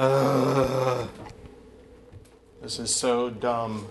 [0.00, 1.06] Ugh.
[2.62, 3.86] This is so dumb.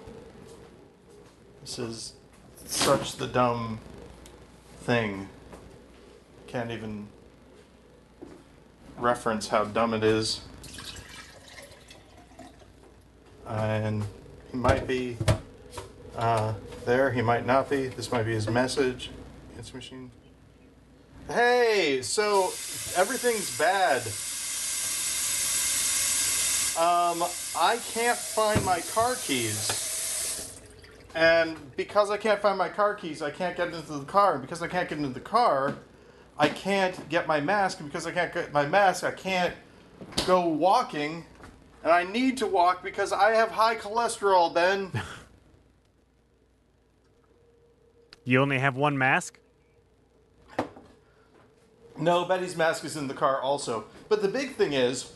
[1.62, 2.14] This is
[2.66, 3.78] such the dumb
[4.82, 5.30] thing.
[6.48, 7.06] Can't even
[8.98, 10.42] reference how dumb it is.
[13.48, 14.04] And
[14.52, 15.16] he might be
[16.18, 16.56] uh,
[16.88, 17.86] there, he might not be.
[17.86, 19.12] This might be his message.
[19.58, 20.10] Answer machine.
[21.28, 22.46] Hey, so
[22.98, 24.02] everything's bad.
[26.80, 27.26] Um,
[27.58, 30.58] I can't find my car keys.
[31.14, 34.36] And because I can't find my car keys, I can't get into the car.
[34.36, 35.76] And because I can't get into the car,
[36.38, 37.82] I can't get my mask.
[37.82, 39.54] And because I can't get my mask, I can't
[40.26, 41.26] go walking.
[41.84, 44.92] And I need to walk because I have high cholesterol, Ben.
[48.26, 49.40] You only have one mask?
[51.98, 53.86] No, Betty's mask is in the car also.
[54.08, 55.14] But the big thing is,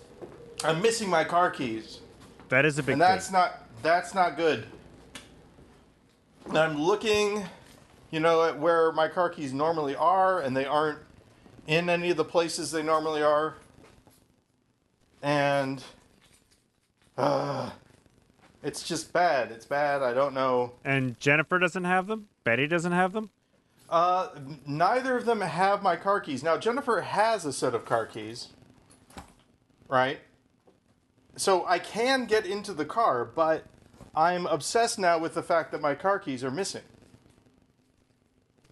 [0.64, 2.00] I'm missing my car keys.
[2.50, 3.34] That is a big and that's thing.
[3.34, 4.66] not that's not good.
[6.48, 7.44] And I'm looking,
[8.12, 11.00] you know, at where my car keys normally are, and they aren't
[11.68, 13.56] in any of the places they normally are.
[15.22, 15.84] And
[17.18, 17.70] uh,
[18.62, 19.52] it's just bad.
[19.52, 20.02] It's bad.
[20.02, 20.74] I don't know.
[20.84, 22.28] And Jennifer doesn't have them?
[22.44, 23.30] Betty doesn't have them?
[23.90, 24.30] Uh,
[24.66, 26.44] neither of them have my car keys.
[26.44, 28.50] Now Jennifer has a set of car keys,
[29.88, 30.20] right?
[31.36, 33.66] So I can get into the car, but
[34.16, 36.84] I'm obsessed now with the fact that my car keys are missing.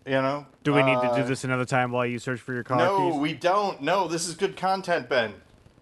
[0.06, 0.46] You know?
[0.64, 2.78] Do we need to do Uh, this another time while you search for your car
[2.78, 3.20] No, keys?
[3.20, 3.82] we don't.
[3.82, 5.34] No, this is good content, Ben.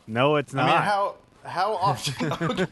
[0.08, 0.70] no, it's not.
[0.70, 2.30] I mean, how how often?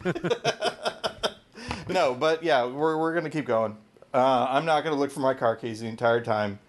[1.89, 3.77] no, but yeah, we're we're gonna keep going.
[4.13, 6.59] Uh, I'm not gonna look for my car keys the entire time.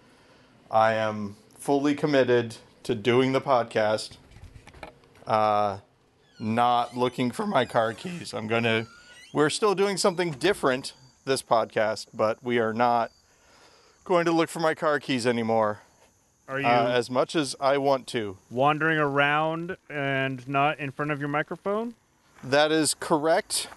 [0.71, 4.17] I am fully committed to doing the podcast.
[5.27, 5.79] Uh,
[6.39, 8.33] not looking for my car keys.
[8.33, 8.87] I'm gonna.
[9.33, 10.93] We're still doing something different
[11.25, 13.11] this podcast, but we are not
[14.05, 15.81] going to look for my car keys anymore.
[16.47, 18.37] Are you Uh, as much as I want to.
[18.49, 21.93] wandering around and not in front of your microphone?
[22.43, 23.67] That is correct.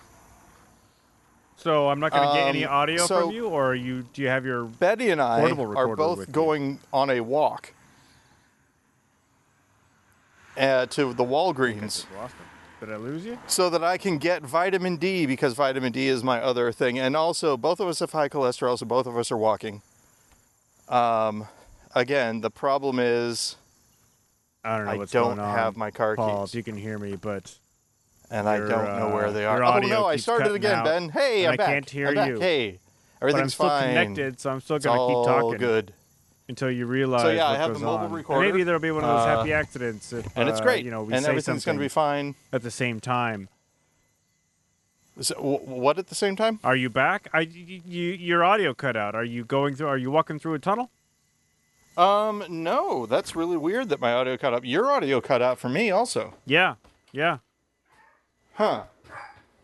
[1.58, 4.06] So I'm not going to get any Um, audio so- from you, or you?
[4.14, 4.64] Do you have your?
[4.64, 6.32] Betty and I are both with you.
[6.32, 7.74] going on a walk
[10.56, 12.06] uh, to the Walgreens.
[12.82, 13.38] Did I lose you?
[13.46, 16.98] so that I can get vitamin D because vitamin D is my other thing.
[16.98, 19.82] And also, both of us have high cholesterol, so both of us are walking.
[20.88, 21.46] Um,
[21.94, 23.54] again, the problem is,
[24.64, 25.56] I don't know I what's don't going on.
[25.56, 26.50] have my car Paul, keys.
[26.50, 27.54] if you can hear me, but
[28.32, 29.58] and I your, don't know where uh, they are.
[29.58, 31.08] your Oh audio no, I keeps started cutting again, out, Ben.
[31.10, 31.66] Hey, and I'm I back.
[31.68, 32.28] can't hear I'm back.
[32.30, 32.40] you.
[32.40, 32.70] Hey,
[33.20, 33.88] but I'm everything's still fine.
[33.90, 35.92] connected, so I'm still It's going to keep all talking good.
[36.52, 37.22] Until you realize.
[37.22, 38.12] So yeah, I have the mobile on.
[38.12, 38.46] recorder.
[38.46, 40.84] Maybe there'll be one of those Uh, happy accidents, if, and it's uh, great.
[40.84, 42.34] You know, we and say everything's going to be fine.
[42.52, 43.48] at the same time.
[45.20, 46.58] So, what at the same time?
[46.64, 47.28] Are you back?
[47.34, 49.14] I, you, your audio cut out.
[49.14, 49.88] Are you going through?
[49.88, 50.90] Are you walking through a tunnel?
[51.98, 54.64] Um, no, that's really weird that my audio cut out.
[54.64, 56.32] Your audio cut out for me also.
[56.46, 56.76] Yeah,
[57.12, 57.38] yeah.
[58.54, 58.84] Huh.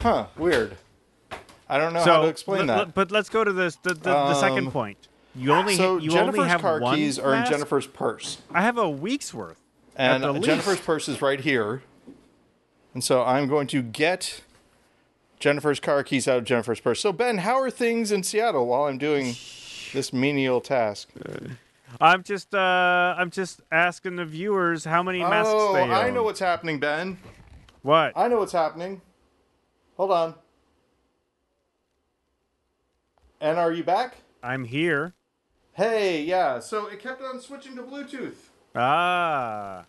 [0.03, 0.26] Huh.
[0.37, 0.76] Weird.
[1.70, 2.78] I don't know so, how to explain let- that.
[2.78, 3.76] let- but let's go to this.
[3.76, 5.07] The, the, the second Um, point.
[5.38, 7.53] You only so you Jennifer's only have car one keys are in mask?
[7.53, 9.60] Jennifer's purse, I have a week's worth.
[9.94, 10.47] and the least.
[10.47, 11.82] Jennifer's purse is right here.
[12.93, 14.41] And so I'm going to get
[15.38, 17.00] Jennifer's car keys out of Jennifer's purse.
[17.00, 19.37] So Ben, how are things in Seattle while I'm doing
[19.93, 21.10] this menial task?
[22.00, 25.91] I'm just uh I'm just asking the viewers how many masks oh, they own.
[25.91, 27.19] I know what's happening, Ben.
[27.82, 28.12] what.
[28.16, 29.00] I know what's happening.
[29.97, 30.34] Hold on.
[33.41, 34.16] And are you back?
[34.43, 35.15] I'm here.
[35.78, 36.58] Hey, yeah.
[36.58, 38.34] So it kept on switching to Bluetooth.
[38.74, 39.84] Ah.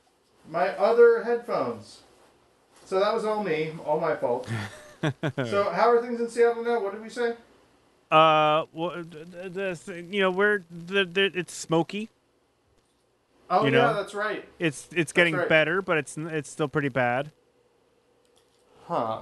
[0.48, 2.02] My other headphones.
[2.86, 4.48] So that was all me, all my fault.
[5.46, 6.80] so how are things in Seattle now?
[6.80, 7.32] What did we say?
[8.12, 12.10] Uh, well, the, you know, we're the, the, it's smoky.
[13.50, 13.94] Oh You yeah, know?
[13.96, 14.48] that's right.
[14.60, 15.50] It's it's getting right.
[15.50, 17.32] better, but it's it's still pretty bad.
[18.86, 19.22] Huh.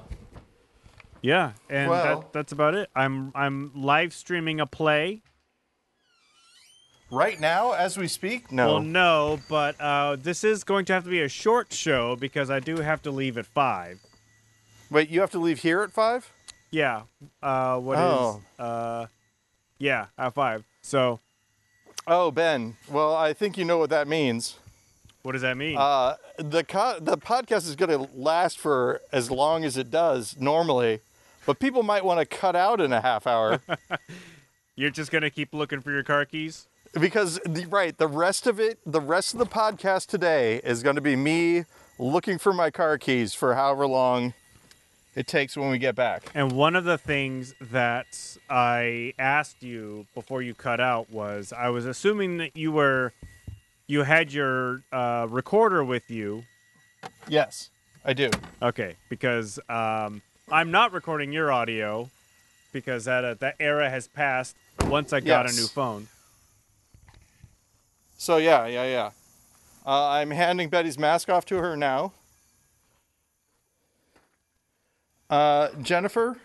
[1.22, 2.90] Yeah, and Well- that, that's about it.
[2.94, 5.22] I'm I'm live streaming a play.
[7.10, 8.52] Right now, as we speak?
[8.52, 8.68] No.
[8.68, 12.50] Well, no, but uh, this is going to have to be a short show because
[12.50, 14.00] I do have to leave at five.
[14.92, 16.32] Wait, you have to leave here at five?
[16.70, 17.04] Yeah.
[17.42, 18.04] Uh, what is?
[18.04, 18.42] Oh.
[18.60, 19.06] Uh,
[19.80, 20.66] yeah, at five.
[20.82, 21.20] So
[22.08, 22.76] Oh, Ben.
[22.90, 24.58] Well, I think you know what that means.
[25.24, 25.78] what does that mean?
[25.78, 30.36] Uh, the co- the podcast is going to last for as long as it does
[30.40, 31.00] normally,
[31.46, 33.62] but people might want to cut out in a half hour
[34.76, 36.68] You're just gonna keep looking for your car keys.
[37.00, 40.96] Because the, right the rest of it, the rest of the podcast today is going
[40.96, 41.66] to be me
[42.00, 44.34] looking for my car keys for however long
[45.16, 46.30] it takes when we get back.
[46.36, 51.70] And one of the things that I asked you before you cut out was I
[51.70, 53.14] was assuming that you were
[53.88, 56.44] you had your uh, recorder with you.
[57.28, 57.70] Yes,
[58.06, 58.30] I do.
[58.62, 60.22] Okay, because um,
[60.52, 62.10] I'm not recording your audio
[62.74, 64.56] because that uh, that era has passed.
[64.86, 65.58] Once I got Yes.
[65.58, 66.08] a new phone.
[68.18, 69.12] So yeah, yeah, yeah.
[69.86, 72.14] Uh, I'm handing Betty's mask off to her now.
[75.30, 76.38] Uh, Jennifer,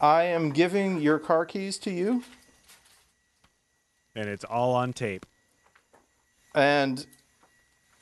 [0.00, 2.22] I am giving your car keys to you,
[4.14, 5.24] and it's all on tape.
[6.54, 7.06] and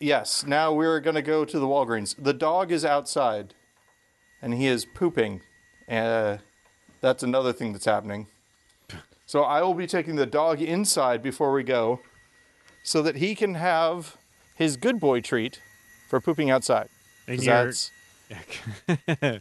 [0.00, 2.14] yes, now we're gonna go to the Walgreens.
[2.19, 3.55] The dog is outside,
[4.43, 5.43] and he is pooping.
[5.88, 6.38] Uh,
[7.00, 8.26] that's another thing that's happening.
[9.26, 12.00] So I will be taking the dog inside before we go,
[12.88, 14.17] so that he can have
[14.55, 15.61] his good boy treat
[16.08, 16.88] for pooping outside.
[17.26, 17.90] That's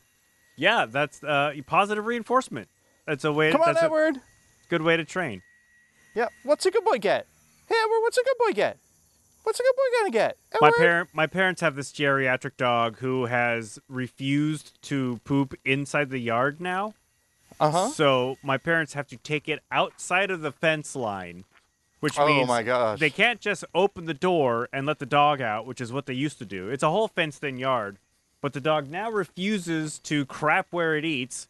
[0.57, 2.67] yeah, that's uh, positive reinforcement.
[3.05, 3.51] That's a way.
[3.51, 4.21] come on, that's a Edward.
[4.69, 5.41] good way to train.
[6.13, 7.25] Yeah, what's a good boy get?
[7.69, 8.77] Hey, Edward, what's a good boy get?
[9.43, 10.37] What's a good boy gonna get?
[10.59, 16.19] My parent, my parents have this geriatric dog who has refused to poop inside the
[16.19, 16.95] yard now.
[17.61, 17.89] Uh huh.
[17.91, 21.45] So my parents have to take it outside of the fence line,
[21.99, 22.99] which Oh means my gosh.
[22.99, 26.13] they can't just open the door and let the dog out, which is what they
[26.13, 26.69] used to do.
[26.69, 27.97] It's a whole fenced-in yard,
[28.41, 31.47] but the dog now refuses to crap where it eats,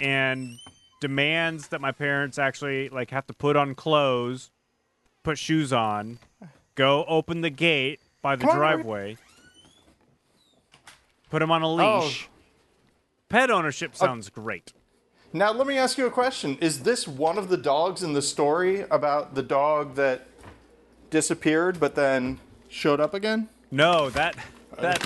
[0.00, 0.58] and
[1.00, 4.50] demands that my parents actually like have to put on clothes,
[5.24, 6.18] put shoes on,
[6.74, 9.16] go open the gate by the Come on, driveway,
[11.30, 12.00] put him on a Oh.
[12.00, 12.28] leash.
[13.28, 14.72] Pet ownership uh, sounds great.
[15.32, 18.22] Now let me ask you a question: Is this one of the dogs in the
[18.22, 20.26] story about the dog that
[21.10, 22.38] disappeared but then
[22.68, 23.48] showed up again?
[23.70, 24.36] No, that
[24.78, 25.02] that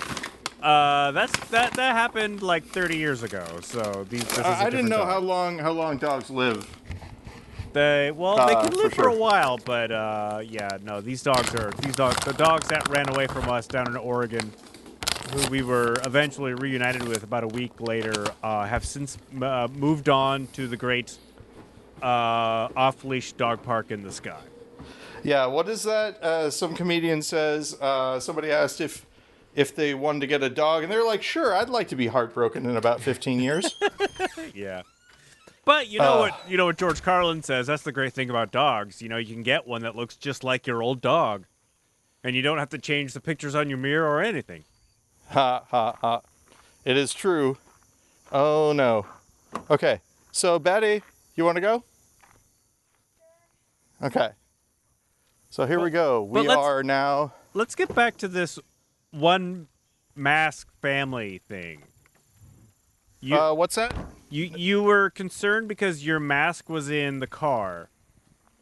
[0.62, 3.44] uh that's that that happened like 30 years ago.
[3.62, 5.08] So these this is a I I didn't know dog.
[5.08, 6.68] how long how long dogs live.
[7.72, 9.08] they well they Uh, can for live for, sure.
[9.08, 13.08] a while, but uh yeah, no, these dogs are these dogs the dogs that ran
[13.08, 14.52] away from us down in Oregon
[15.32, 20.08] who we were eventually reunited with about a week later uh, have since uh, moved
[20.08, 21.16] on to the great
[22.02, 24.40] uh, off-leash dog park in the sky.
[25.24, 26.22] Yeah, what is that?
[26.22, 29.06] Uh, some comedian says uh, somebody asked if
[29.54, 32.06] if they wanted to get a dog, and they're like, "Sure, I'd like to be
[32.08, 33.74] heartbroken in about 15 years."
[34.54, 34.82] Yeah.
[35.64, 36.18] But you know Uh.
[36.18, 39.00] what you know what George Carlin says, that's the great thing about dogs.
[39.00, 41.44] You know, you can get one that looks just like your old dog.
[42.24, 44.64] And you don't have to change the pictures on your mirror or anything.
[45.30, 46.20] Ha ha ha!
[46.84, 47.58] It is true.
[48.30, 49.06] Oh no.
[49.70, 51.02] Okay, so Betty,
[51.36, 51.84] you want to go?
[54.02, 54.30] Okay.
[55.50, 56.22] So here we go.
[56.22, 57.34] We are now.
[57.54, 58.58] Let's get back to this
[59.10, 59.68] one
[60.16, 61.82] mask family thing.
[63.20, 63.94] You uh, what's that?
[64.30, 67.90] you you were concerned because your mask was in the car.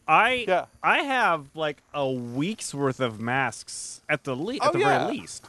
[0.09, 0.67] I Yeah.
[0.83, 4.99] I have like a week's worth of masks at the le- Oh, at the yeah.
[5.07, 5.47] very least.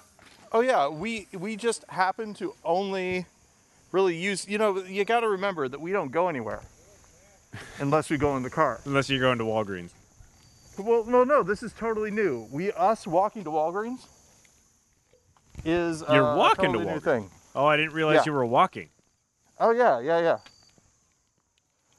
[0.52, 3.26] Oh yeah, we we just happen to only
[3.92, 4.48] really use.
[4.48, 6.62] You know, you got to remember that we don't go anywhere
[7.80, 8.82] unless we go in the car.
[8.86, 9.92] Unless you're going to Walgreens.
[10.78, 12.48] Well, no, no, this is totally new.
[12.52, 14.08] We us walking to Walgreens
[15.64, 17.04] is uh, You're walking a to totally new Walgreens.
[17.04, 17.30] thing.
[17.56, 18.24] Oh, I didn't realize Yeah.
[18.26, 18.90] you were walking.
[19.60, 20.38] Oh yeah, yeah, yeah.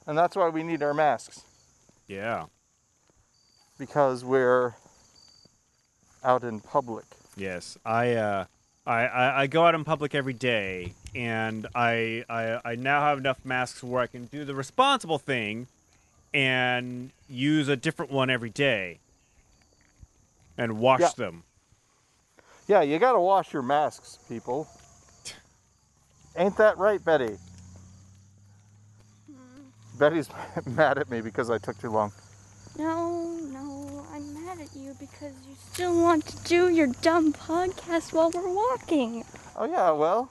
[0.06, 1.42] And that's why we need our masks
[2.08, 2.46] Yeah.
[3.78, 4.74] because we're
[6.24, 7.04] out in public.
[7.36, 8.44] Yes, I, uh,
[8.86, 13.18] I, I, I go out in public every day, and I, I, I now have
[13.18, 15.66] enough masks where I can do the responsible thing,
[16.34, 18.98] and use a different one every day,
[20.58, 21.10] and wash Yeah.
[21.16, 21.44] them.
[22.68, 24.68] Yeah, you got to wash your masks, people.
[26.36, 27.36] Ain't that right, Betty?
[29.98, 30.28] Betty's
[30.66, 32.12] mad at me because I took too long.
[32.78, 33.22] No,
[33.52, 33.81] no, I'm mad
[34.62, 39.24] at you because you still want to do your dumb podcast while we're walking.
[39.56, 40.30] Oh yeah, well.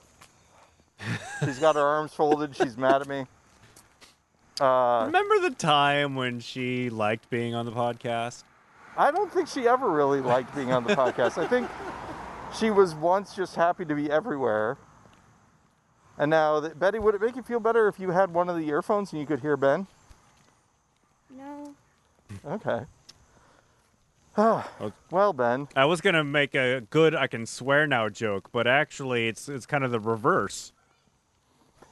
[1.44, 2.56] She's got her arms folded.
[2.56, 3.26] She's mad at me.
[4.60, 8.44] Uh, Remember the time when she liked being on the podcast?
[8.96, 11.36] I don't think she ever really liked being on the podcast.
[11.42, 11.68] I think
[12.58, 14.78] she was once just happy to be everywhere.
[16.18, 18.56] And now, that, Betty, would it make you feel better if you had one of
[18.56, 19.86] the earphones and you could hear Ben?
[21.36, 21.74] No.
[22.46, 22.82] Okay.
[24.36, 25.68] Well, Ben.
[25.76, 29.66] I was gonna make a good "I can swear now" joke, but actually, it's it's
[29.66, 30.72] kind of the reverse.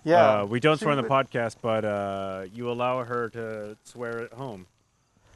[0.05, 0.41] Yeah.
[0.41, 4.33] Uh, we don't swear on the podcast, but uh, you allow her to swear at
[4.33, 4.67] home.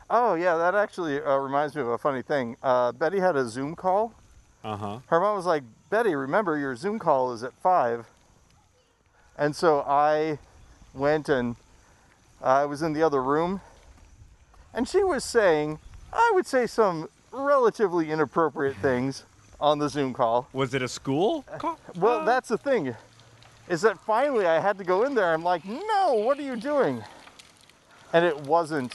[0.09, 2.57] Oh yeah, that actually uh, reminds me of a funny thing.
[2.63, 4.15] Uh, Betty had a Zoom call
[4.63, 4.99] Uh huh.
[5.07, 8.07] her mom was like, Betty, remember your Zoom call is at five.
[9.37, 10.39] And so I
[10.95, 11.57] went and
[12.43, 13.61] I was in the other room,
[14.73, 15.79] and she was saying,
[16.14, 19.25] I would say some relatively inappropriate things
[19.61, 20.49] on the Zoom call.
[20.52, 21.44] Was it a school?
[21.59, 21.78] call?
[21.97, 22.94] Well, Uh, that's the thing,
[23.68, 25.33] is that finally I had to go in there.
[25.33, 27.02] I'm like, no, what are you doing?
[28.12, 28.94] And it wasn't.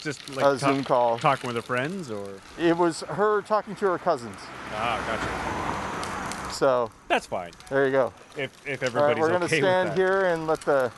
[0.00, 1.18] just like a talk- Zoom call.
[1.18, 2.24] talking with her friends, or
[2.56, 4.38] It was her talking to her cousins.
[4.74, 6.54] ah, gotcha.
[6.54, 7.50] So That's fine.
[7.68, 8.12] there you go.
[8.36, 10.92] If if All right, everybody's we're gonna stand here and let the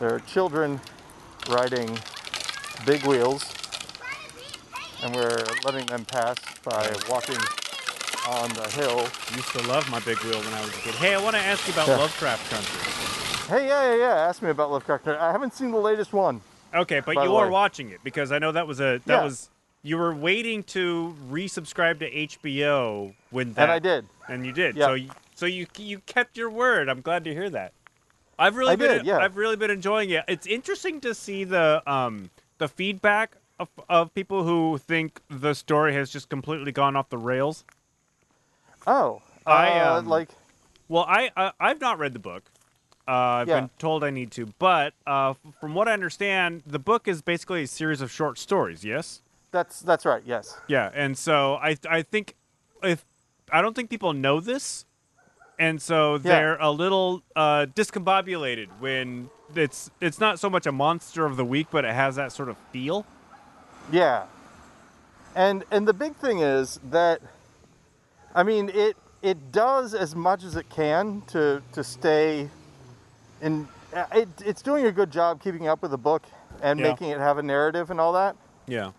[0.00, 0.80] there are children
[1.48, 1.96] riding
[2.84, 3.44] big wheels,
[5.02, 7.36] and we're letting them pass by walking
[8.28, 9.00] on the hill.
[9.36, 10.94] Used to love my big wheel when I was a kid.
[10.96, 11.96] Hey, I want to ask you about Yeah.
[11.96, 13.56] Lovecraft Country.
[13.58, 14.14] Hey, yeah, yeah, yeah.
[14.28, 15.20] Ask me about Lovecraft Country.
[15.20, 16.40] I haven't seen the latest one.
[16.74, 19.24] Okay, but you are watching it because I know that was a that Yeah.
[19.24, 19.48] was
[19.82, 24.06] you were waiting to resubscribe to HBO when that And I did.
[24.28, 24.76] and you did.
[24.76, 24.86] Yeah.
[24.86, 26.90] So you, so you you kept your word.
[26.90, 27.72] I'm glad to hear that.
[28.38, 29.18] I've really I been did, yeah.
[29.18, 30.24] I've really been enjoying it.
[30.28, 32.28] It's interesting to see the um
[32.58, 37.18] the feedback of, of people who think the story has just completely gone off the
[37.18, 37.64] rails.
[38.86, 40.30] Oh, I, uh, um, like
[40.88, 42.44] Well, I, I I've not read the book.
[43.06, 43.10] Uh,
[43.40, 43.60] I've Yeah.
[43.60, 47.62] been told I need to, but uh, from what I understand, the book is basically
[47.62, 48.84] a series of short stories.
[48.84, 49.22] Yes.
[49.50, 50.22] that's that's right.
[50.26, 50.58] Yes.
[50.68, 52.34] Yeah, and so I I think
[52.82, 53.04] if
[53.50, 54.84] I don't think people know this,
[55.58, 61.24] and so they're a little uh, discombobulated when it's it's not so much a monster
[61.24, 63.06] of the week, but it has that sort of feel.
[63.90, 64.26] Yeah.
[65.34, 67.20] And and the big thing is that
[68.34, 72.48] I mean it it does as much as it can to to stay
[73.40, 76.22] in uh, it, it's doing a good job keeping up with the book
[76.62, 76.88] and Yeah.
[76.90, 78.36] making it have a narrative and all that.
[78.66, 78.92] Yeah.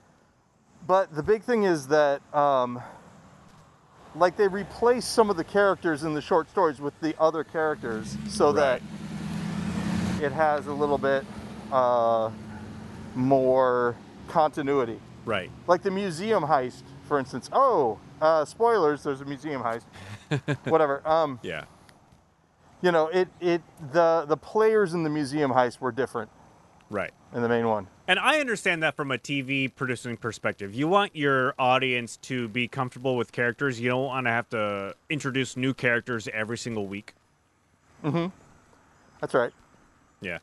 [0.87, 2.81] But the big thing is that um
[4.15, 8.17] like they replace some of the characters in the short stories with the other characters
[8.27, 8.81] so that
[10.21, 11.25] it has a little bit
[11.71, 12.29] uh
[13.15, 13.95] more
[14.29, 15.51] continuity Right.
[15.67, 17.49] like the museum heist, for instance.
[17.51, 19.03] Oh, uh, spoilers!
[19.03, 19.83] There's a museum heist.
[20.69, 21.05] Whatever.
[21.07, 21.65] Um, Yeah.
[22.81, 26.29] you know, it it the the players in the museum heist were different
[26.89, 27.11] Right.
[27.33, 27.87] in the main one.
[28.07, 30.73] And I understand that from a TV producing perspective.
[30.73, 33.79] You want your audience to be comfortable with characters.
[33.79, 37.13] You don't want to have to introduce new characters every single week.
[38.03, 38.27] Mm-hmm.
[39.21, 39.51] That's right.
[40.21, 40.39] Yeah.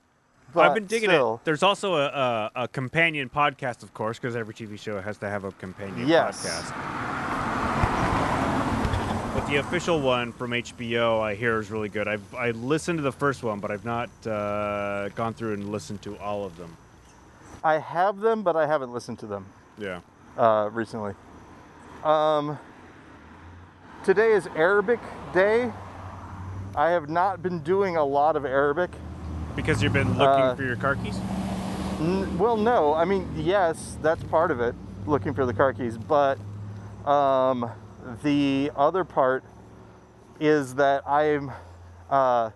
[0.56, 1.44] But I've been digging still, it.
[1.44, 5.28] There's also a, a, a companion podcast, of course, because every TV show has to
[5.28, 6.44] have a companion Yes.
[6.44, 6.72] podcast.
[9.34, 12.08] But the official one from HBO, I hear, is really good.
[12.08, 16.00] I've I listened to the first one, but I've not uh, gone through and listened
[16.02, 16.74] to all of them.
[17.62, 19.44] I have them, but I haven't listened to them
[19.78, 20.00] Yeah.
[20.38, 21.12] uh, recently.
[22.02, 22.58] Um,
[24.04, 25.00] today is Arabic
[25.34, 25.70] Day.
[26.74, 28.90] I have not been doing a lot of Arabic.
[29.56, 31.18] Because you've been looking Uh, for your car keys.
[31.98, 32.94] N- well, no.
[32.94, 34.74] I mean, yes, that's part of it,
[35.06, 35.96] looking for the car keys.
[35.96, 36.38] But
[37.06, 37.70] um,
[38.22, 39.42] the other part
[40.38, 41.50] is that I'm.
[42.10, 42.50] Uh,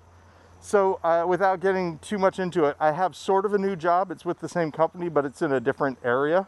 [0.60, 4.10] so, uh, without getting too much into it, I have sort of a new job.
[4.10, 6.46] It's with the same company, but it's in a different area.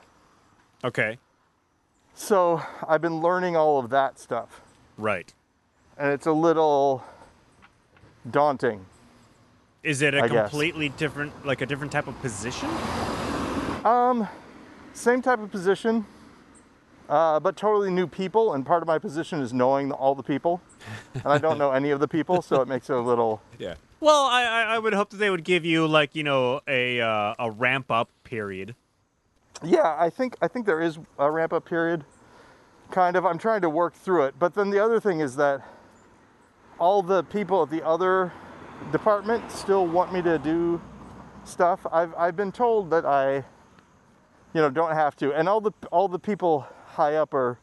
[0.85, 1.19] Okay.
[2.13, 4.61] So, I've been learning all of that stuff.
[4.99, 5.33] Right.
[5.97, 7.03] And it's a little
[8.31, 8.85] daunting.
[9.83, 10.51] Is it a I guess.
[10.51, 12.69] completely different, like a different type of position?
[13.85, 14.29] Um,
[14.93, 16.07] same type of position,
[17.09, 18.55] uh, but totally new people.
[18.55, 20.61] And part of my position is knowing all the people,
[21.15, 23.43] and I don't know any of the people, so it makes it a little.
[23.59, 23.75] Yeah.
[24.01, 27.01] Well, I, I I would hope that they would give you like you know a
[27.01, 28.75] uh, a ramp up period.
[29.63, 32.05] Yeah, I think I think there is a ramp up period.
[32.91, 33.25] Kind of.
[33.25, 35.63] I'm trying to work through it, but then the other thing is that
[36.81, 38.33] all the people at the other
[38.91, 40.81] department still want me to do
[41.45, 41.87] stuff.
[41.93, 43.43] I've I've been told that I, you
[44.61, 47.59] know, don't have to, and all the all the people high up are,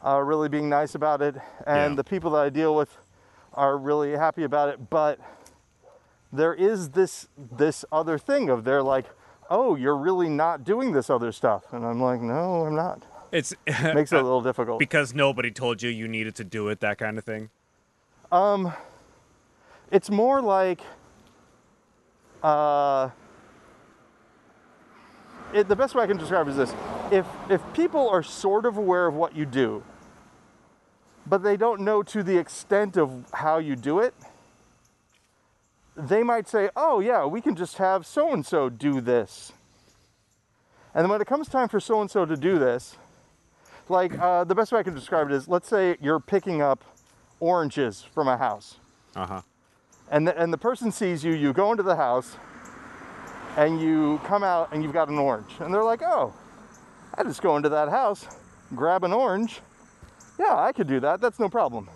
[0.00, 1.34] are really being nice about it,
[1.66, 1.96] and Yeah.
[1.96, 2.96] the people that I deal with
[3.54, 4.90] are really happy about it.
[4.90, 5.18] But
[6.32, 9.06] there is this this other thing of they're like,
[9.50, 13.02] oh, you're really not doing this other stuff, and I'm like, no, I'm not.
[13.32, 14.78] It's Makes it a little difficult.
[14.78, 16.80] because nobody told you you needed to do it.
[16.80, 17.50] That kind of thing.
[18.30, 18.72] Um,
[19.94, 20.82] it's more like
[22.42, 23.10] uh,
[25.54, 26.74] it, the best way I can describe it is this:
[27.12, 29.84] if if people are sort of aware of what you do,
[31.26, 34.14] but they don't know to the extent of how you do it,
[35.96, 39.52] they might say, "Oh yeah, we can just have so and so do this."
[40.94, 42.96] And then when it comes time for so and so to do this,
[43.88, 46.84] Like uh, the best way I can describe it is, let's say you're picking up
[47.40, 48.78] oranges from a house,
[49.16, 49.42] Uh huh.
[50.10, 51.32] And the, and the person sees you.
[51.32, 52.36] You go into the house,
[53.56, 56.32] and you come out, and you've got an orange, and they're like, "Oh,
[57.16, 58.26] I just go into that house,
[58.74, 59.60] grab an orange.
[60.38, 61.20] Yeah, I could do that.
[61.20, 61.88] That's no problem."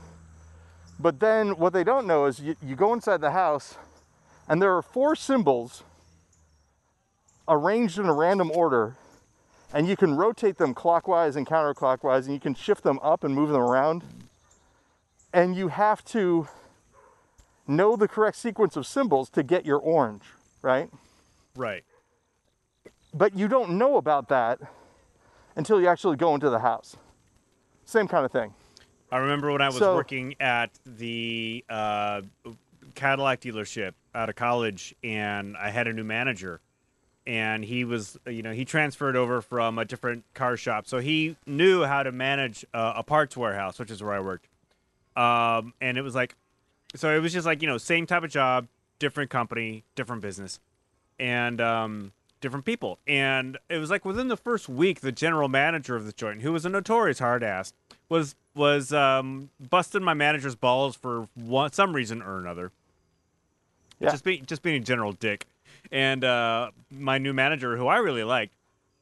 [1.01, 3.77] But then what they don't know is you, you go inside the house,
[4.49, 5.85] and there are four symbols
[7.49, 8.97] arranged in a random order
[9.73, 13.35] and you can rotate them clockwise and counterclockwise and you can shift them up and
[13.35, 14.03] move them around
[15.33, 16.47] and you have to
[17.69, 20.23] know the correct sequence of symbols to get your orange
[20.63, 20.91] right
[21.57, 21.85] Right.
[23.15, 24.59] but you don't know about that
[25.57, 26.97] until you actually go into the house
[27.85, 28.55] same kind of thing
[29.11, 32.21] I remember when I was So- working at the uh,
[32.95, 36.61] Cadillac dealership out of college, and I had a new manager,
[37.27, 41.37] and he was, you know, he transferred over from a different car shop, so he
[41.47, 44.47] knew how to manage uh, a parts warehouse, which is where I worked.
[45.17, 46.35] Um, and it was like,
[46.95, 48.67] so it was just like, you know, same type of job,
[48.99, 50.59] different company, different business,
[51.19, 52.99] and um, different people.
[53.07, 56.53] And it was like within the first week, the general manager of the joint, who
[56.53, 57.73] was a notorious hard ass,
[58.09, 62.73] was was um, busting my manager's balls for one, some reason or another.
[64.01, 64.11] Yeah.
[64.11, 65.47] Just being just being a general dick.
[65.93, 68.53] And uh, my new manager, who I really liked,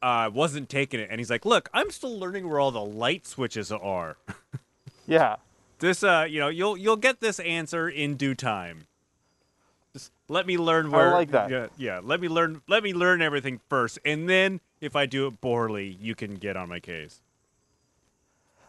[0.03, 1.09] uh, wasn't taking it.
[1.11, 4.17] And he's like, "Look, I'm still learning where all the light switches are.
[5.07, 5.37] yeah
[5.79, 8.87] this, uh, you know, you'll you'll get this answer in due time.
[9.93, 11.11] Just let me learn where.
[11.11, 11.51] I like that.
[11.51, 12.01] Yeah, yeah.
[12.03, 12.63] Let me learn.
[12.69, 16.57] Let me learn everything first, and then if I do it poorly, you can get
[16.57, 17.21] on my case.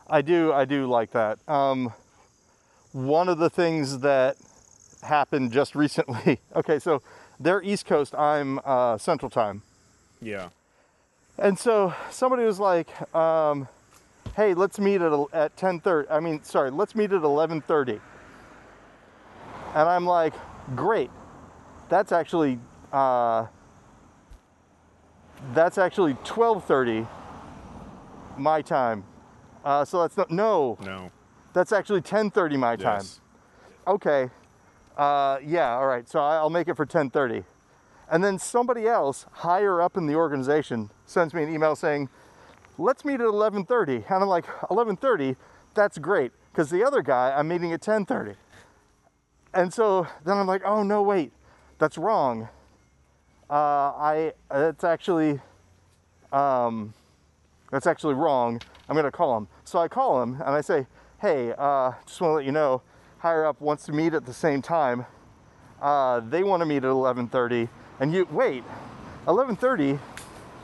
[0.09, 1.37] I do, I do like that.
[1.49, 1.91] Um,
[2.93, 4.37] one of the things that
[5.03, 6.39] happened just recently.
[6.55, 7.01] Okay, so
[7.39, 8.15] they're East Coast.
[8.15, 9.63] I'm uh, Central Time,
[10.21, 10.47] Yeah.
[11.37, 13.67] and so somebody was like, um,
[14.37, 16.05] "Hey, let's meet at at 10:30.
[16.11, 17.99] I mean, sorry, let's meet at 11:30."
[19.73, 20.35] And I'm like,
[20.75, 21.09] "Great.
[21.89, 22.59] That's actually
[22.93, 23.47] uh,
[25.55, 27.07] that's actually 12:30
[28.37, 29.03] my time."
[29.65, 30.77] Uh, so that's not no.
[30.81, 31.11] No.
[31.53, 32.99] That's actually 10:30 my time.
[32.99, 33.19] Yes.
[33.87, 34.29] Okay.
[34.95, 35.73] Uh, yeah.
[35.73, 36.07] All right.
[36.07, 37.43] So I'll make it for 10:30.
[38.09, 42.09] And then somebody else higher up in the organization sends me an email saying,
[42.77, 45.35] "Let's meet at 11:30." And I'm like, "11:30?
[45.73, 48.35] That's great." Because the other guy, I'm meeting at 10:30.
[49.53, 51.31] And so then I'm like, "Oh no, wait,
[51.79, 52.49] that's wrong."
[53.49, 55.39] Uh, I it's actually
[56.31, 56.93] um,
[57.71, 58.61] that's actually wrong.
[58.89, 59.47] I'm gonna call him.
[59.63, 60.87] So I call him and I say,
[61.19, 62.81] hey, uh, just want to let you know,
[63.19, 65.05] higher up wants to meet at the same time.
[65.81, 68.63] Uh, they want to meet at 11:30, and you wait,
[69.27, 69.99] 11:30.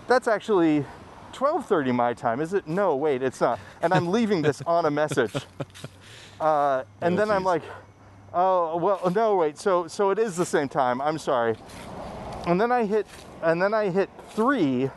[0.07, 0.85] That's actually
[1.33, 2.67] 12:30 my time, is it?
[2.67, 3.59] No, wait, it's not.
[3.81, 5.33] And I'm leaving this on a message.
[6.39, 7.63] Uh, and Oh, then I'm like,
[8.33, 9.57] oh well, no, wait.
[9.57, 11.01] So so it is the same time.
[11.01, 11.55] I'm sorry.
[12.47, 13.05] And then I hit
[13.41, 14.89] and then I hit three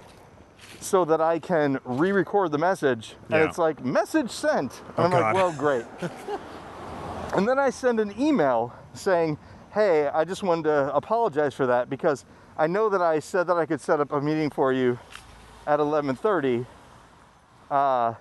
[0.80, 3.14] so that I can re-record the message.
[3.30, 3.48] And Yeah.
[3.48, 4.82] it's like message sent.
[4.96, 5.84] And Oh, I'm like, well, great.
[7.34, 9.38] and then I send an email saying,
[9.72, 12.24] hey, I just wanted to apologize for that because
[12.56, 14.98] I know that I said that I could set up a meeting for you
[15.66, 16.66] at 11:30.
[17.70, 18.14] Uh,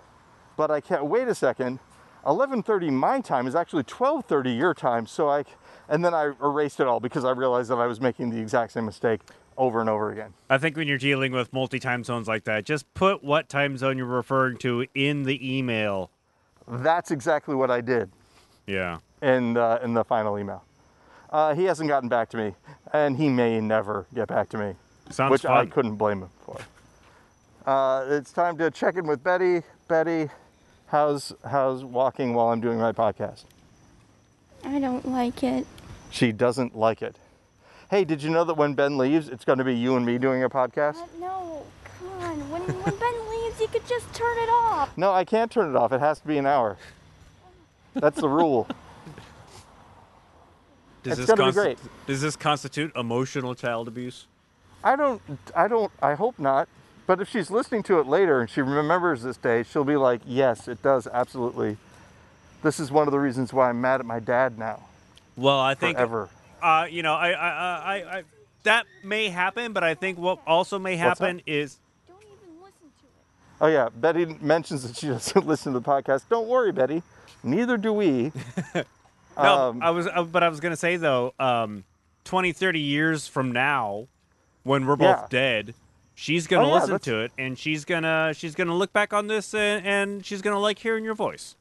[0.57, 1.79] but I can't wait a second.
[2.25, 5.05] 11:30 my time is actually 12:30 your time.
[5.05, 5.45] So I,
[5.87, 8.71] and then I erased it all because I realized that I was making the exact
[8.73, 9.21] same mistake
[9.57, 10.33] over and over again.
[10.49, 13.77] I think when you're dealing with multi time zones like that, just put what time
[13.77, 16.09] zone you're referring to in the email.
[16.67, 18.09] That's exactly what I did
[18.65, 18.97] Yeah.
[19.21, 20.63] in uh, in the final email.
[21.29, 22.55] Uh, he hasn't gotten back to me,
[22.93, 24.75] and he may never get back to me,
[25.11, 26.57] Sounds which I couldn't blame him for.
[27.65, 29.63] Uh, it's time to check in with Betty.
[29.87, 30.29] Betty,
[30.87, 33.45] how's how's walking while I'm doing my podcast?
[34.63, 35.65] I don't like it.
[36.11, 37.15] She doesn't like it.
[37.89, 40.17] Hey, did you know that when Ben leaves, it's going to be you and me
[40.17, 40.97] doing a podcast?
[40.97, 42.49] Uh, no, come on.
[42.49, 44.97] When, when Ben leaves, you could just turn it off.
[44.97, 45.91] No, I can't turn it off.
[45.91, 46.77] It has to be an hour.
[47.93, 48.67] That's the rule.
[51.03, 51.79] Does It's this gonna be great.
[52.07, 54.27] Does this constitute emotional child abuse?
[54.83, 55.21] I don't,
[55.55, 56.67] I don't, I hope not.
[57.07, 60.21] But if she's listening to it later and she remembers this day, she'll be like,
[60.25, 61.77] yes, it does, absolutely.
[62.63, 64.81] This is one of the reasons why I'm mad at my dad now,
[65.35, 66.29] Well, I think forever.
[66.63, 68.23] uh, you know, I, I, I, I, I,
[68.63, 73.05] that may happen, but I think what also may happen is Don't even listen to
[73.05, 73.61] it.
[73.61, 76.23] Oh, yeah, Betty mentions that she doesn't listen to the podcast.
[76.27, 77.03] Don't worry, Betty.
[77.43, 78.31] Neither do we.
[79.37, 79.69] no.
[79.69, 81.83] Um, I was, uh, but I was gonna say though, um,
[82.23, 84.07] 20, 30 years from now,
[84.63, 85.27] when we're both Yeah.
[85.29, 85.75] dead,
[86.15, 89.13] she's gonna Oh, yeah, listen that's- to it, and she's gonna she's gonna look back
[89.13, 91.55] on this, and, and she's gonna like hearing your voice.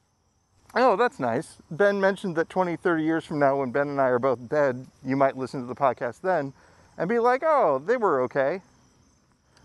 [0.77, 1.57] Oh, that's nice.
[1.71, 4.85] Ben mentioned that 20, 30 years from now, when Ben and I are both dead,
[5.05, 6.51] you might listen to the podcast then
[6.97, 8.61] and be like, oh, they were okay.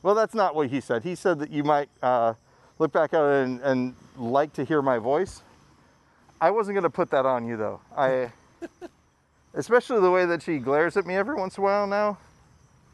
[0.04, 1.02] Well, that's not what he said.
[1.02, 2.34] He said that you might uh,
[2.78, 5.42] look back at it and, and like to hear my voice.
[6.40, 7.80] I wasn't going to put that on you, though.
[7.96, 8.30] I,
[9.54, 12.18] especially the way that she glares at me every once in a while now.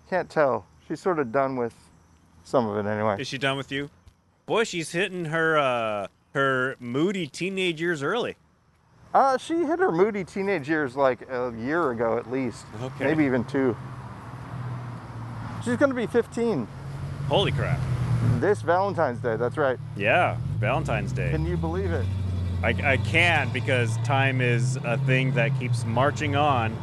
[0.09, 0.65] Can't tell.
[0.89, 1.75] She's sort of done with
[2.47, 3.17] some of it anyway.
[3.21, 3.91] Is she done with you?
[4.47, 8.37] Boy, she's hitting her uh, her moody teenage years early.
[9.13, 12.65] Uh, she hit her moody teenage years like a year ago at least.
[12.83, 13.05] Okay.
[13.05, 13.77] Maybe even two.
[15.65, 16.69] She's going to be 15
[17.29, 17.81] Holy crap!
[18.39, 19.37] this Valentine's Day.
[19.37, 19.79] That's right.
[19.97, 21.31] Yeah, Valentine's Day.
[21.31, 22.07] Can you believe it?
[22.63, 26.77] I, I can because time is a thing that keeps marching on,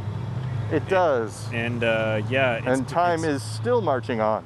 [0.72, 1.48] It does.
[1.54, 4.44] and uh, yeah, it's, And time is still marching on,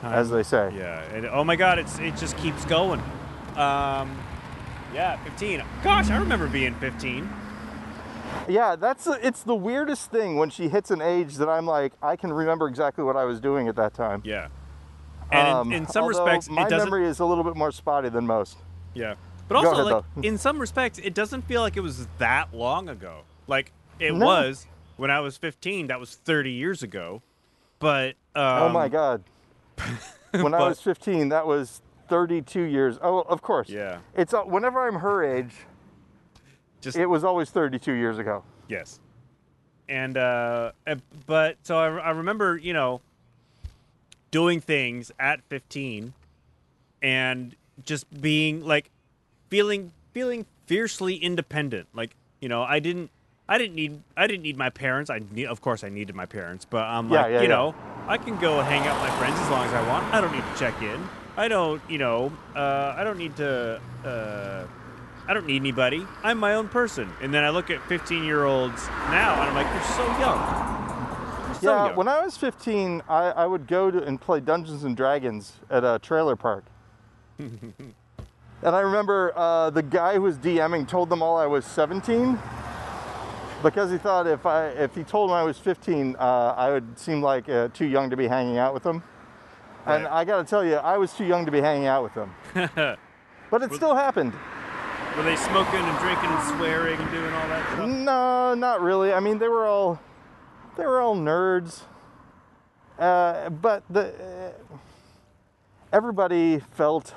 [0.00, 0.72] time, as they say.
[0.76, 1.02] Yeah.
[1.12, 3.00] And, oh my God, it's it just keeps going.
[3.56, 4.16] Um,
[4.94, 5.62] yeah, 15.
[5.84, 7.28] Gosh, I remember being 15.
[8.48, 12.16] Yeah, that's it's the weirdest thing when she hits an age that I'm like, I
[12.16, 14.22] can remember exactly what I was doing at that time.
[14.24, 14.48] Yeah.
[15.30, 18.26] And in- Um, in, some respects, my memory is a little bit more spotty than
[18.26, 18.56] most.
[18.94, 19.14] Yeah.
[19.48, 20.22] But also, ahead, like, though.
[20.22, 23.22] in some respects, it doesn't feel like it was that long ago.
[23.48, 24.24] Like, it No.
[24.24, 25.88] was when I was 15.
[25.88, 27.22] That was 30 years ago.
[27.80, 28.10] But.
[28.34, 29.24] Um, oh my God.
[30.32, 32.98] when I was 15, that was 32 years.
[33.02, 33.68] Oh, of course.
[33.68, 33.98] Yeah.
[34.14, 35.54] It's uh, whenever I'm her age,
[36.80, 36.96] Just.
[36.96, 38.42] it was always 32 years ago.
[38.68, 39.00] Yes.
[39.88, 43.00] And uh, uh, but so I, I remember, you know,
[44.30, 46.12] doing things at 15
[47.02, 48.90] and just being like
[49.48, 51.88] feeling feeling fiercely independent.
[51.92, 53.10] Like, you know, I didn't
[53.48, 55.10] I didn't need I didn't need my parents.
[55.10, 57.48] I need, of course I needed my parents, but I'm Yeah, like, yeah, you yeah.
[57.48, 57.74] know,
[58.10, 60.12] I can go hang out with my friends as long as I want.
[60.12, 61.08] I don't need to check in.
[61.36, 64.66] I don't, you know, uh, I don't need to uh,
[65.28, 66.04] I don't need anybody.
[66.24, 67.08] I'm my own person.
[67.20, 71.46] And then I look at 15 year olds now and I'm like, you're so young.
[71.46, 71.96] You're so yeah, young.
[71.96, 75.84] when I was 15, I, I would go to and play Dungeons and Dragons at
[75.84, 76.64] a trailer park.
[77.38, 77.94] and
[78.64, 82.40] I remember uh, the guy who was DMing told them all I was 17
[83.62, 86.98] because he thought if I if he told them I was 15, uh, I would
[86.98, 89.02] seem like uh, too young to be hanging out with them.
[89.86, 92.14] And I got to tell you, I was too young to be hanging out with
[92.14, 92.34] them.
[93.50, 94.34] but it still happened.
[95.16, 97.88] Were they smoking and drinking and swearing and doing all that stuff?
[97.88, 99.12] No, not really.
[99.12, 100.00] I mean, they were all
[100.76, 101.82] they were all nerds.
[102.98, 104.76] Uh, but the uh,
[105.92, 107.14] everybody felt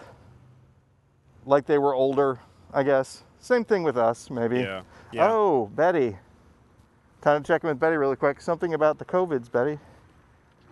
[1.45, 2.39] like they were older.
[2.73, 4.59] I guess same thing with us, maybe.
[4.59, 4.83] Yeah.
[5.11, 5.27] Yeah.
[5.29, 6.17] Oh, Betty.
[7.23, 8.41] Time to check in with Betty really quick.
[8.41, 9.79] Something about the COVIDs, Betty.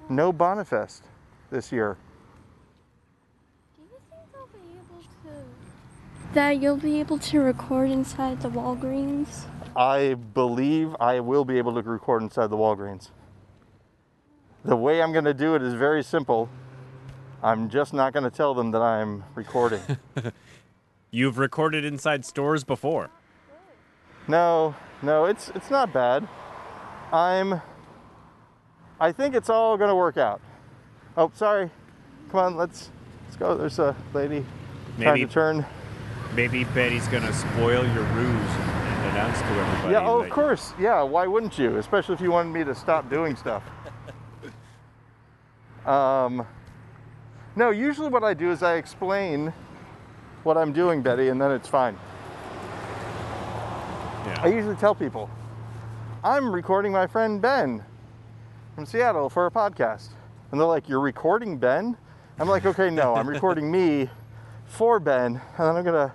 [0.09, 1.03] No Bonifest
[1.49, 1.95] this year.
[3.77, 6.33] Do you think I'll be able to?
[6.33, 9.45] That you'll be able to record inside the Walgreens?
[9.77, 13.11] I believe I will be able to record inside the Walgreens.
[14.65, 16.49] The way I'm going to do it is very simple.
[17.41, 19.79] I'm just not going to tell them that I'm recording.
[21.11, 23.09] You've recorded inside stores before.
[24.27, 26.27] no, no, it's it's not bad.
[27.11, 27.61] I'm
[28.99, 30.41] I think it's all going to work out.
[31.17, 31.71] Oh, sorry.
[32.29, 32.91] Come on, let's
[33.25, 33.57] let's go.
[33.57, 34.45] There's a lady
[34.97, 35.65] trying Maybe to turn.
[36.35, 39.93] maybe Betty's gonna spoil your ruse and, and announce to everybody.
[39.93, 40.73] Yeah, oh, of course.
[40.79, 41.77] Yeah, why wouldn't you?
[41.77, 43.63] Especially if you wanted me to stop doing stuff.
[45.85, 46.45] um,
[47.55, 49.51] no, usually what I do is I explain
[50.43, 51.97] what I'm doing, Betty, and then it's fine.
[54.41, 55.29] I usually tell people,
[56.23, 57.85] I'm recording my friend Ben
[58.73, 60.09] from Seattle for a podcast.
[60.49, 61.95] And they're like, You're recording Ben?
[62.39, 64.09] I'm like, Okay, no, I'm recording me
[64.65, 65.35] for Ben.
[65.35, 66.11] And then I'm going to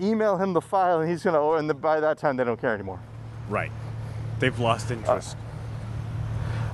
[0.00, 2.72] email him the file, and he's going to, and by that time, they don't care
[2.72, 2.98] anymore.
[3.50, 3.70] Right.
[4.38, 5.36] They've lost interest.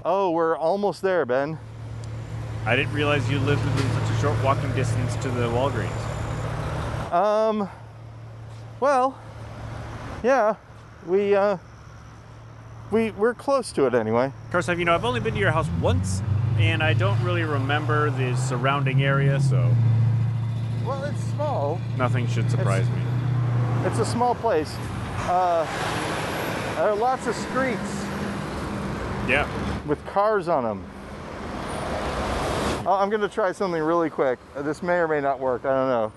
[0.05, 1.59] Oh, we're almost there, Ben.
[2.65, 7.13] I didn't realize you lived within such a short walking distance to the Walgreens.
[7.13, 7.69] Um,
[8.79, 9.19] well,
[10.23, 10.55] yeah,
[11.07, 11.57] we, uh,
[12.91, 14.27] we, we're close to it anyway.
[14.27, 16.23] Of course, I've you know I've only been to your house once,
[16.59, 19.73] and I don't really remember the surrounding area, so
[20.85, 21.81] Well, it's small.
[21.97, 23.03] nothing should surprise me.
[23.85, 24.75] It's a small place.
[25.29, 25.65] Uh,
[26.77, 28.05] there are lots of streets
[29.29, 29.49] Yeah.
[29.87, 30.85] with cars on them.
[32.89, 34.39] I'm going to try something really quick.
[34.59, 35.65] This may or may not work.
[35.65, 36.13] I don't know.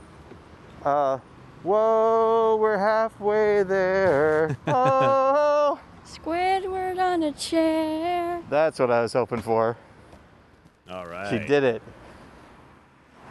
[0.86, 1.18] Uh,
[1.64, 4.58] whoa, we're halfway there.
[4.68, 8.42] Oh, Squidward on a chair.
[8.50, 9.78] that's what I was hoping for.
[10.90, 11.30] All right.
[11.30, 11.82] She did it.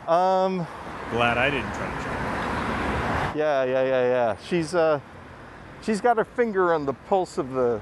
[0.08, 0.66] Um,
[1.10, 3.36] Glad I didn't try to check.
[3.36, 4.36] yeah, yeah, yeah, yeah.
[4.48, 5.00] She's uh,
[5.82, 7.80] she's got her finger on the pulse of the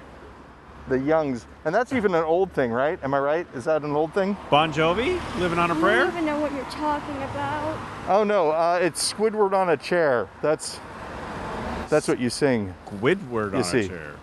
[0.88, 2.98] the youngs, and that's even an old thing, right?
[3.02, 3.46] Am I right?
[3.54, 4.36] Is that an old thing?
[4.50, 6.02] Bon Jovi, living on a I prayer.
[6.02, 7.78] I don't even know what you're talking about.
[8.08, 10.28] Oh no, uh, it's Squidward on a chair.
[10.42, 10.80] That's
[11.88, 12.74] that's what you sing.
[12.86, 13.80] Squidward on see.
[13.80, 14.14] a chair.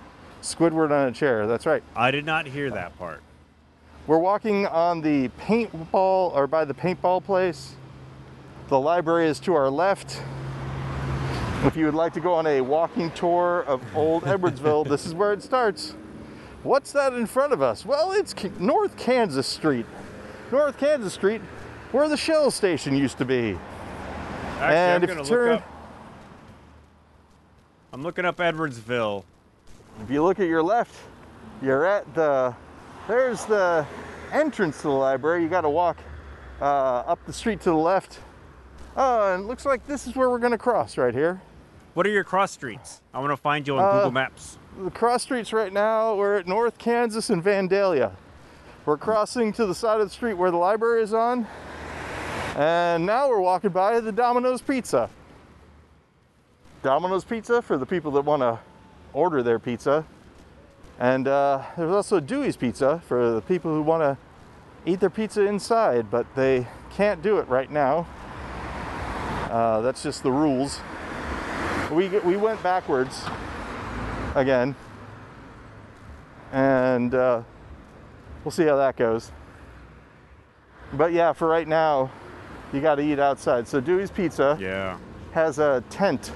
[0.41, 1.47] Squidward on a chair.
[1.47, 1.84] That's right.
[1.95, 3.21] I did not hear that part.
[4.06, 7.76] We're walking on the paintball or by the paintball place.
[8.67, 10.21] The library is to our left.
[11.63, 15.13] If you would like to go on a walking tour of old Edwardsville, this is
[15.13, 15.95] where it starts.
[16.63, 17.86] What's that in front of us?
[17.86, 19.86] Well, it's K- North Kansas Street.
[20.52, 21.41] North Kansas Street,
[21.91, 23.58] where the Shell station used to be.
[24.60, 25.63] Actually, And I'm if you look turn- up.
[27.91, 29.23] I'm looking up Edwardsville.
[30.04, 30.95] If you look at your left,
[31.62, 32.56] you're at the,
[33.08, 33.86] there's the
[34.32, 35.43] entrance to the library.
[35.43, 35.97] You got to walk
[36.62, 36.63] uh,
[37.06, 38.19] up the street to the left.
[38.95, 41.41] Oh, and it looks like this is where we're going to cross right here.
[41.93, 43.02] What are your cross streets?
[43.13, 44.58] I want to find you on Uh, Google Maps.
[44.78, 48.14] The cross streets right now, we're at North Kansas and Vandalia.
[48.88, 51.46] We're crossing to the side of the street where the library is on.
[52.56, 55.12] And now we're walking by the Domino's Pizza.
[56.82, 58.60] Domino's Pizza for the people that want to
[59.14, 60.08] order their pizza.
[61.00, 64.18] And uh, there's also Dewey's Pizza for the people who want to
[64.92, 68.08] eat their pizza inside, but they can't do it right now.
[69.52, 70.80] Uh, that's just the rules.
[71.92, 73.24] We, we went backwards
[74.36, 74.76] again.
[76.52, 77.41] And uh,
[78.43, 79.32] we'll see how that goes.
[80.93, 82.12] But yeah, for right now,
[82.72, 83.67] you got to eat outside.
[83.67, 84.98] So Dewey's Pizza Yeah.
[85.32, 86.32] has a tent.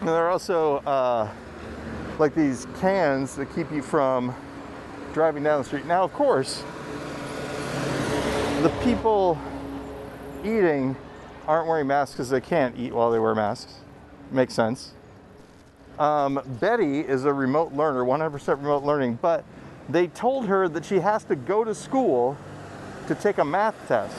[0.00, 1.30] And there are also uh,
[2.18, 4.34] like these cans that keep you from
[5.12, 5.86] driving down the street.
[5.86, 6.62] Now, of course,
[8.62, 9.38] the people
[10.44, 10.96] eating
[11.46, 13.74] aren't wearing masks because they can't eat while they wear masks.
[14.30, 14.92] Makes sense.
[15.98, 19.44] Um, Betty is a remote learner, 100% remote learning, but
[19.88, 22.36] they told her that she has to go to school
[23.08, 24.16] to take a math test.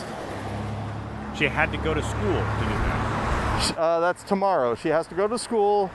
[1.38, 3.76] She had to go to school to do that.
[3.78, 4.76] Uh, that's tomorrow.
[4.76, 5.90] She has to go to school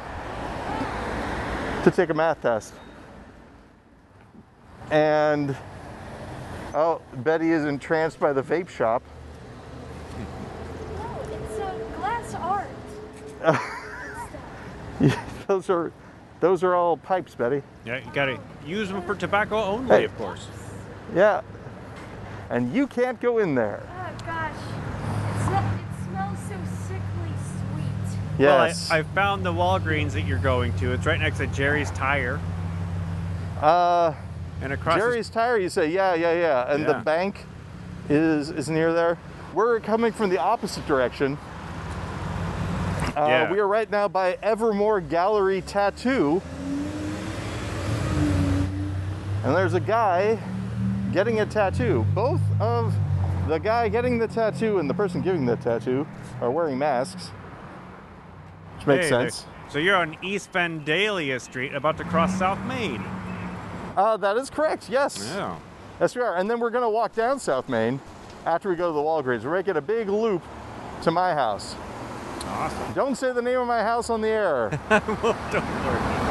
[1.82, 2.72] to take a math test.
[4.90, 5.54] And
[6.72, 9.02] oh, Betty is entranced by the vape shop.
[10.96, 12.70] No, it's a glass art.
[15.48, 15.92] those are
[16.40, 17.62] those are all pipes, Betty.
[17.84, 20.04] Yeah, you gotta use them for tobacco only, Hey.
[20.04, 20.46] of course.
[21.14, 21.40] Yeah.
[22.50, 23.82] And you can't go in there.
[23.88, 24.52] Oh gosh,
[25.36, 26.54] it's not, it smells so
[26.86, 27.32] sickly
[27.72, 28.18] sweet.
[28.38, 28.90] Yes.
[28.90, 30.92] Well, I, I found the Walgreens that you're going to.
[30.92, 32.38] It's right next to Jerry's Tire,
[33.60, 34.12] uh,
[34.60, 34.96] and across.
[34.96, 35.56] the- Jerry's tire.
[35.58, 36.72] You say, yeah, yeah, yeah.
[36.72, 37.46] And the bank
[38.10, 39.16] is is near there.
[39.54, 41.38] We're coming from the opposite direction.
[43.16, 43.50] Uh, Yeah.
[43.50, 46.42] We are right now by Evermore Gallery Tattoo.
[49.44, 50.38] And there's a guy
[51.12, 52.04] getting a tattoo.
[52.14, 52.94] Both of
[53.46, 56.06] the guy getting the tattoo and the person giving the tattoo
[56.40, 57.28] are wearing masks.
[58.78, 59.46] Which makes Hey, sense.
[59.68, 63.02] So you're on East Vandalia Street, about to cross South Main.
[63.96, 65.32] Uh, that is correct, yes.
[65.34, 65.56] Yeah.
[66.00, 66.36] Yes, we are.
[66.36, 68.00] And then we're going to walk down South Main
[68.46, 69.44] after we go to the Walgreens.
[69.44, 70.42] We're making a big loop
[71.02, 71.76] to my house.
[72.48, 72.92] Awesome.
[72.94, 74.80] Don't say the name of my house on the air.
[74.90, 76.24] well, don't worry.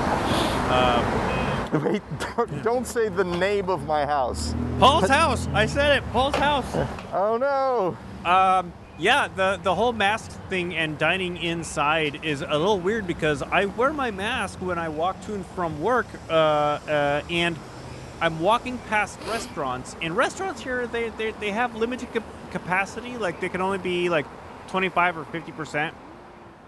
[1.74, 4.54] Wait, don't, don't say the name of my house.
[4.80, 5.48] Paul's house.
[5.54, 6.12] I said it.
[6.12, 6.66] Paul's house.
[7.12, 7.98] Oh no.
[8.30, 13.42] Um, yeah, the the whole mask thing and dining inside is a little weird because
[13.42, 17.58] I wear my mask when I walk to and from work, uh, uh, and
[18.22, 19.96] I'm walking past restaurants.
[20.00, 24.10] And restaurants here, they they, they have limited cap- capacity, like they can only be
[24.10, 24.28] like
[24.74, 25.96] 25 or 50 percent.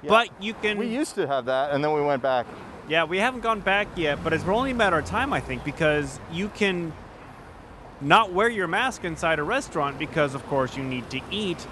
[0.03, 0.09] Yeah.
[0.09, 0.77] But you can.
[0.77, 2.45] We used to have that and then we went back.
[2.87, 5.63] Yeah, we haven't gone back yet, but it's only a matter of time, I think,
[5.63, 6.93] because you can
[7.99, 11.65] not wear your mask inside a restaurant because, of course, you need to eat.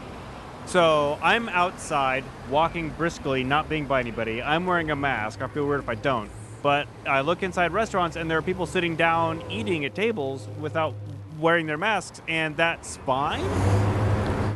[0.65, 4.41] So I'm outside, walking briskly, not being by anybody.
[4.41, 5.43] I'm wearing a mask.
[5.43, 6.31] I feel weird if I don't.
[6.63, 10.95] But I look inside restaurants, and there are people sitting down eating at tables without
[11.39, 14.02] wearing their masks, and that's fine.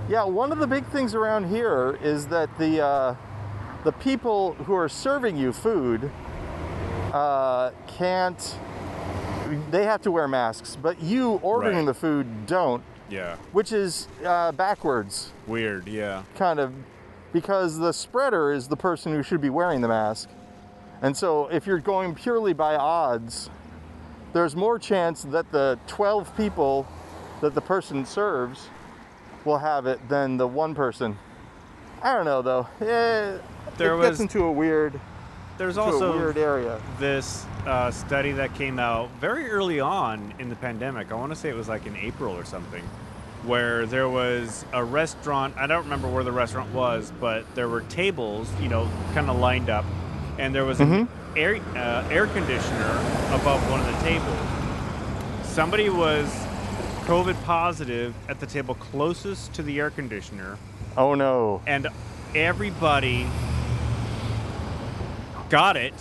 [0.09, 3.15] Yeah, one of the big things around here is that the uh,
[3.83, 6.09] the people who are serving you food
[7.13, 8.57] uh, can't.
[9.71, 11.85] They have to wear masks, but you ordering Right.
[11.85, 13.37] the food don't, Yeah.
[13.53, 16.23] which is uh, backwards, Weird, yeah.
[16.35, 16.73] kind of,
[17.31, 20.27] because the spreader is the person who should be wearing the mask,
[21.01, 23.49] and so if you're going purely by odds,
[24.33, 26.85] there's more chance that the 12 people
[27.39, 28.67] that the person serves
[29.47, 31.17] will have it than the one person.
[32.03, 32.67] I don't know though.
[32.81, 33.37] Eh,
[33.77, 34.99] There it was- gets into a weird,
[35.57, 36.79] There's also a weird area.
[36.99, 41.11] this uh, study that came out very early on in the pandemic.
[41.11, 42.83] I want to say it was like in April or something,
[43.43, 45.55] where there was a restaurant.
[45.57, 49.37] I don't remember where the restaurant was, but there were tables, you know, kind of
[49.39, 49.85] lined up,
[50.37, 52.91] and there was an air uh, air conditioner
[53.31, 54.37] above one of the tables.
[55.43, 56.27] Somebody was
[57.07, 60.57] COVID positive at the table closest to the air conditioner
[60.97, 61.61] Oh no.
[61.65, 61.87] and
[62.35, 63.25] everybody
[65.49, 65.93] got it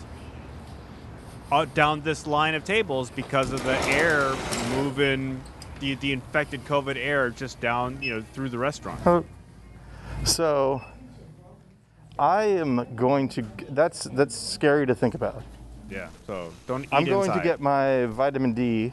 [1.53, 4.35] uh, down this line of tables because of the air
[4.75, 5.41] moving
[5.79, 9.25] the, the infected covid air just down you know through the restaurant.
[10.25, 10.83] So,
[12.19, 13.45] I am going to.
[13.69, 15.43] That's that's scary to think about.
[15.91, 18.93] yeah so don't eat I'm going to get my vitamin D.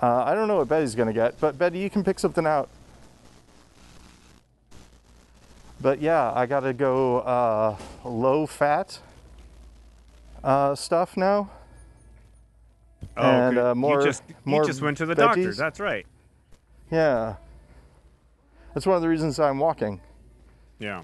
[0.00, 2.46] Uh, I don't know what Betty's going to get, but Betty, you can pick something
[2.46, 2.68] out.
[5.80, 8.98] But yeah, I got to go uh, low fat
[10.42, 11.50] uh, stuff now.
[13.16, 13.70] oh, and, okay.
[13.70, 16.06] uh, more- you just, more you just went to the doctor that's right
[16.90, 17.36] Yeah.
[18.74, 20.00] That's one of the reasons I'm walking.
[20.78, 21.02] yeah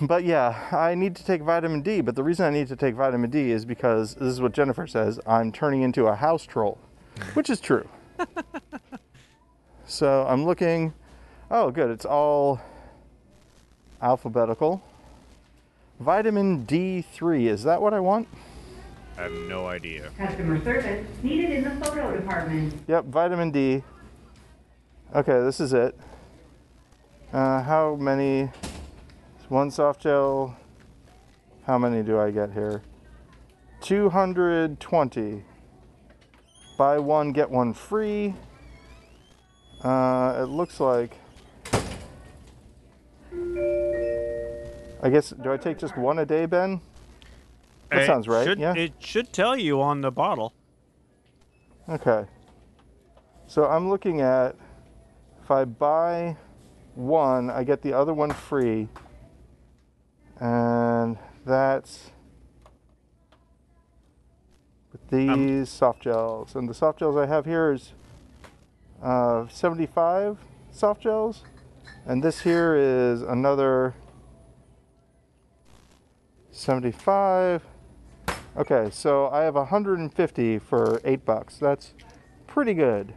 [0.00, 2.00] But yeah, I need to take vitamin D.
[2.00, 4.86] But the reason I need to take vitamin D is because this is what Jennifer
[4.86, 6.78] says I'm turning into a house troll,
[7.34, 7.86] which is true.
[9.86, 10.92] so I'm looking.
[11.50, 11.90] Oh, good.
[11.90, 12.60] It's all
[14.02, 14.82] alphabetical.
[16.00, 17.46] Vitamin D3.
[17.46, 18.28] Is that what I want?
[19.16, 22.74] i have no idea Customer service needed in the photo department.
[22.88, 23.82] Yep, vitamin D.
[25.14, 25.96] Okay, this is it.
[27.32, 28.50] Uh, how many?
[29.48, 30.56] One soft gel.
[31.66, 32.82] How many do I get here?
[33.82, 35.44] 220.
[36.76, 38.34] Buy one, get one free.
[39.82, 41.16] Uh, it looks like.
[45.02, 46.80] I guess, do I take just one a day, Ben?
[47.90, 48.74] That It sounds right, should- yeah.
[48.74, 50.54] it should tell you on the bottle
[51.88, 52.24] Okay.
[53.46, 54.56] So I'm looking at
[55.42, 56.38] if I buy
[56.94, 58.88] one, I get the other one free.
[60.40, 62.10] And that's
[65.14, 66.54] with these soft gels.
[66.54, 67.92] And the soft gels I have here is
[69.02, 70.38] uh, 75
[70.70, 71.42] soft gels.
[72.06, 73.94] And this here is another
[76.50, 77.62] 75.
[78.56, 81.58] Okay, so I have 150 for eight bucks.
[81.58, 81.94] That's
[82.46, 83.14] pretty good.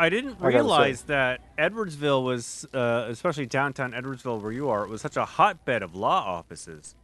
[0.00, 4.88] I didn't I realize that Edwardsville was, uh, especially downtown Edwardsville where you are, it
[4.88, 6.94] was such a hotbed of law offices.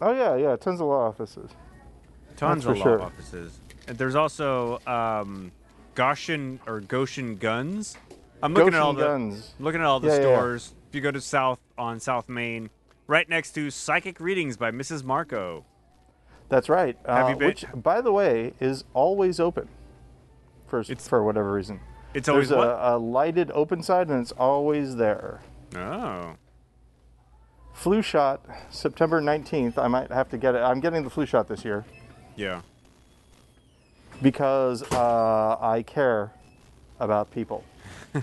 [0.00, 1.50] Oh yeah, yeah, tons of law offices.
[2.42, 3.02] Tons of law sure.
[3.02, 3.58] offices.
[3.86, 5.52] And there's also um,
[5.94, 7.96] Goshen or Goshen Guns.
[8.42, 9.54] I'm looking Goshen at all the guns.
[9.60, 10.36] looking at all the Yeah, yeah, yeah.
[10.36, 10.74] stores.
[10.88, 12.70] If you go to South on South Main,
[13.06, 15.04] right next to Psychic Readings by Mrs.
[15.04, 15.64] Marco.
[16.48, 16.96] That's right.
[17.06, 19.68] Have uh, you been- Which, by the way, is always open.
[20.66, 21.80] For It's- for whatever reason.
[22.14, 22.68] It's always There's what?
[22.68, 25.40] a, a lighted open side, and it's always there.
[25.74, 26.34] Oh.
[27.72, 29.78] Flu shot, September 19th.
[29.78, 30.58] I might have to get it.
[30.58, 31.86] I'm getting the flu shot this year
[32.36, 32.62] Yeah.
[34.20, 36.32] because uh, I care
[37.00, 37.64] about people.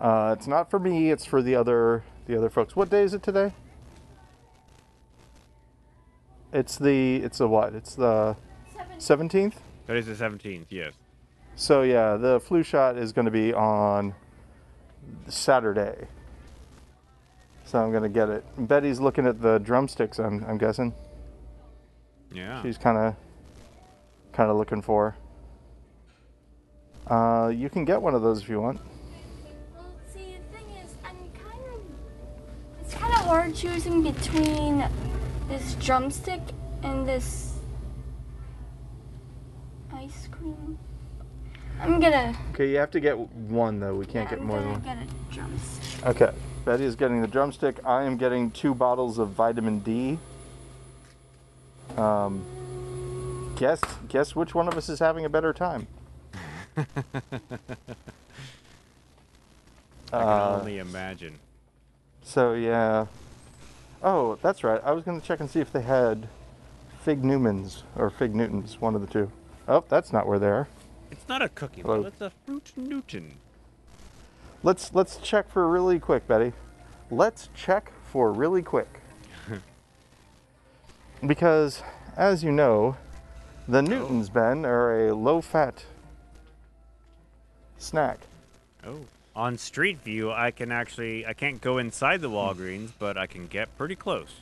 [0.00, 1.10] uh, it's not for me.
[1.10, 2.74] It's for the other the other folks.
[2.74, 3.52] What day is it today?
[6.52, 7.74] It's the it's the what?
[7.74, 8.36] It's the
[8.98, 9.54] 17th.
[9.86, 10.94] That is the 17th, yes.
[11.54, 14.14] So yeah, the flu shot is going to be on
[15.28, 16.06] Saturday.
[17.64, 18.44] So I'm going to get it.
[18.56, 20.18] Betty's looking at the drumsticks.
[20.18, 20.92] I'm, I'm guessing
[22.32, 22.62] Yeah.
[22.62, 23.14] she's kind of
[24.32, 25.16] kind of looking for.
[27.06, 28.80] Uh, you can get one of those if you want.
[29.74, 31.80] Well, see, the thing is, I'm kind of.
[32.80, 34.84] It's kind of hard choosing between
[35.48, 36.40] this drumstick
[36.82, 37.54] and this
[39.92, 40.78] ice cream.
[41.80, 42.36] I'm gonna.
[42.52, 43.94] Okay, you have to get one though.
[43.94, 44.98] We can't get I'm more gonna than one.
[44.98, 46.06] get a drumstick.
[46.06, 46.32] Okay.
[46.64, 47.78] Betty is getting the drumstick.
[47.84, 50.18] I am getting two bottles of vitamin D.
[51.96, 52.44] Um,
[53.56, 55.86] guess guess which one of us is having a better time.
[56.76, 56.84] I
[60.10, 61.38] can Uh, only imagine.
[62.22, 63.06] So yeah.
[64.02, 64.80] Oh, that's right.
[64.84, 66.28] I was gonna check and see if they had
[67.00, 69.30] Fig Newmans or Fig Newtons, one of the two.
[69.68, 70.68] Oh, that's not where they are.
[71.10, 72.02] It's not a cookie, Hello.
[72.02, 73.34] but it's a fruit Newton.
[74.62, 76.52] Let's let's check for really quick, Betty.
[77.10, 79.00] Let's check for really quick.
[81.24, 81.82] Because,
[82.16, 82.96] as you know,
[83.68, 85.84] the Newtons, Ben, are a low-fat
[87.78, 88.20] snack.
[88.86, 89.00] Oh.
[89.34, 93.46] on Street View, I can actually I can't go inside the Walgreens, but I can
[93.48, 94.40] get pretty close.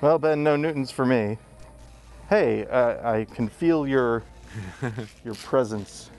[0.00, 1.38] Well, Ben, no Newtons for me.
[2.28, 4.22] Hey, uh, I can feel your
[5.24, 6.10] your presence.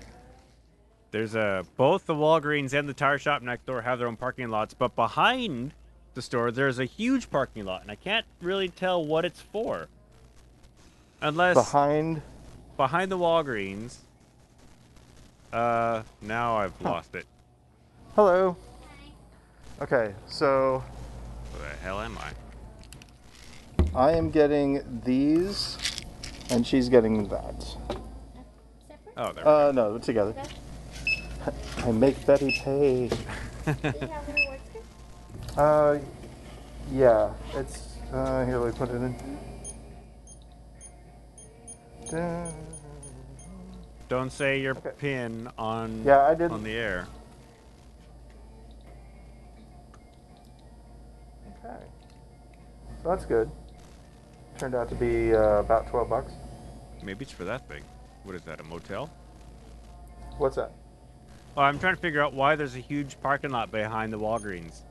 [1.11, 4.49] There's a both the Walgreens and the tire shop next door have their own parking
[4.49, 5.73] lots, but behind
[6.20, 9.88] the store there's a huge parking lot, and I can't really tell what it's for.
[11.22, 12.22] Unless Behind.
[12.76, 13.95] behind the Walgreens.
[15.53, 17.26] Uh, now I've lost it.
[18.15, 18.57] Hello.
[19.82, 20.84] Okay, so
[21.57, 22.32] Where the hell am I?
[23.95, 25.78] I am getting these,
[26.49, 27.78] and she's getting that.
[29.15, 29.47] Oh, there.
[29.47, 30.36] Uh, no, together.
[31.78, 33.07] I make Betty pay.
[33.07, 33.15] Do
[33.65, 34.82] you have any words here?
[35.60, 35.99] Uh,
[36.89, 39.14] yeah, it's, uh, here, let me put it in.
[44.07, 44.91] Don't say your Okay.
[44.97, 46.49] pin on Yeah, I did.
[46.53, 47.07] on the air.
[51.66, 51.84] Okay.
[53.03, 53.51] So that's good.
[54.57, 56.32] Turned out to be uh, about 12 bucks.
[57.03, 57.84] Maybe it's for that thing.
[58.24, 58.62] What is that?
[58.62, 59.10] A motel?
[60.38, 60.72] What's that?
[61.57, 64.84] Oh, I'm trying to figure out why there's a huge parking lot behind the Walgreens.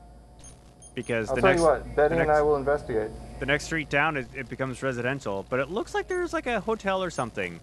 [0.95, 3.09] Because I'll the tell next you what, Betty the and I will investigate.
[3.39, 6.59] the next street down it, it becomes residential, but it looks like there's like a
[6.59, 7.59] hotel or something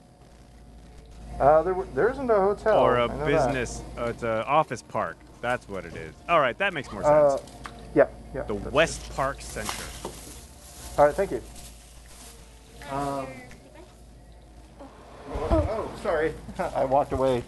[1.38, 2.78] Uh, there, there isn't a hotel.
[2.78, 3.82] or a business.
[3.98, 5.16] Uh, it's an office park.
[5.42, 6.14] That's what it is.
[6.30, 7.50] All right, that makes more Uh, sense.
[7.94, 8.42] yeah, yeah.
[8.44, 9.84] the that's West Park Center.
[10.98, 11.42] All right, thank you.
[12.90, 13.26] Um,
[15.50, 16.32] oh, sorry.
[16.58, 17.42] I walked away.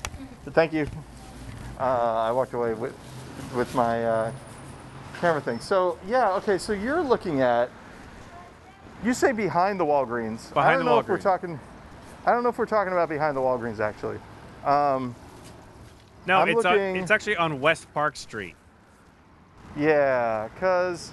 [0.51, 0.87] Thank you.
[1.81, 1.83] Uh,
[2.29, 2.93] I walked away with
[3.55, 4.33] with my uh,
[5.21, 5.61] camera thing.
[5.61, 6.59] So yeah, okay.
[6.59, 7.71] So you're looking at.
[9.05, 10.53] You say behind the Walgreens.
[10.53, 11.61] Behind I don't the know if we're talking.
[12.27, 14.19] I don't know if we're talking about behind the Walgreens actually.
[14.64, 15.14] Um,
[16.27, 18.55] No, I'm it's on, looking- it's actually on West Park Street.
[19.77, 21.12] Yeah, because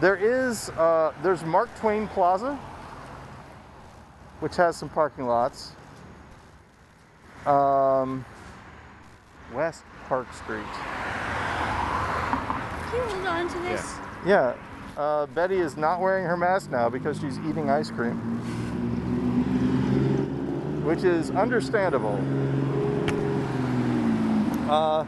[0.00, 2.54] there is uh, there's Mark Twain Plaza,
[4.40, 5.72] which has some parking lots.
[7.44, 8.24] Um,
[9.52, 10.62] West Park Street.
[12.96, 13.94] Can you hold on to this?
[14.24, 14.54] Yeah,
[14.96, 18.16] uh, Betty is not wearing her mask now because she's eating ice cream,
[20.82, 22.18] which is understandable.
[24.70, 25.04] Uh,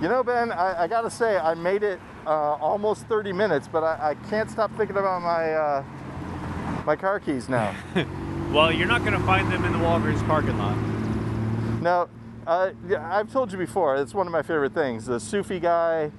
[0.00, 3.82] you know, Ben, I, I gotta say, I made it uh, almost 30 minutes, but
[3.82, 5.84] I, I can't stop thinking about my uh,
[6.86, 7.74] my car keys now.
[8.52, 10.76] Well, you're not going to find them in the Walgreens parking lot.
[11.80, 12.10] now,
[12.46, 15.06] uh, I've told you before, it's one of my favorite things.
[15.06, 16.12] The Sufi guy,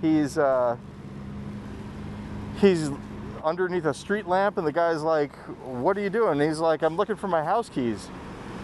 [0.00, 0.76] he's uh,
[2.60, 2.90] he's
[3.44, 5.34] underneath a street lamp, and the guy's like,
[5.64, 8.08] "What are you doing?" And he's like, "I'm looking for my house keys."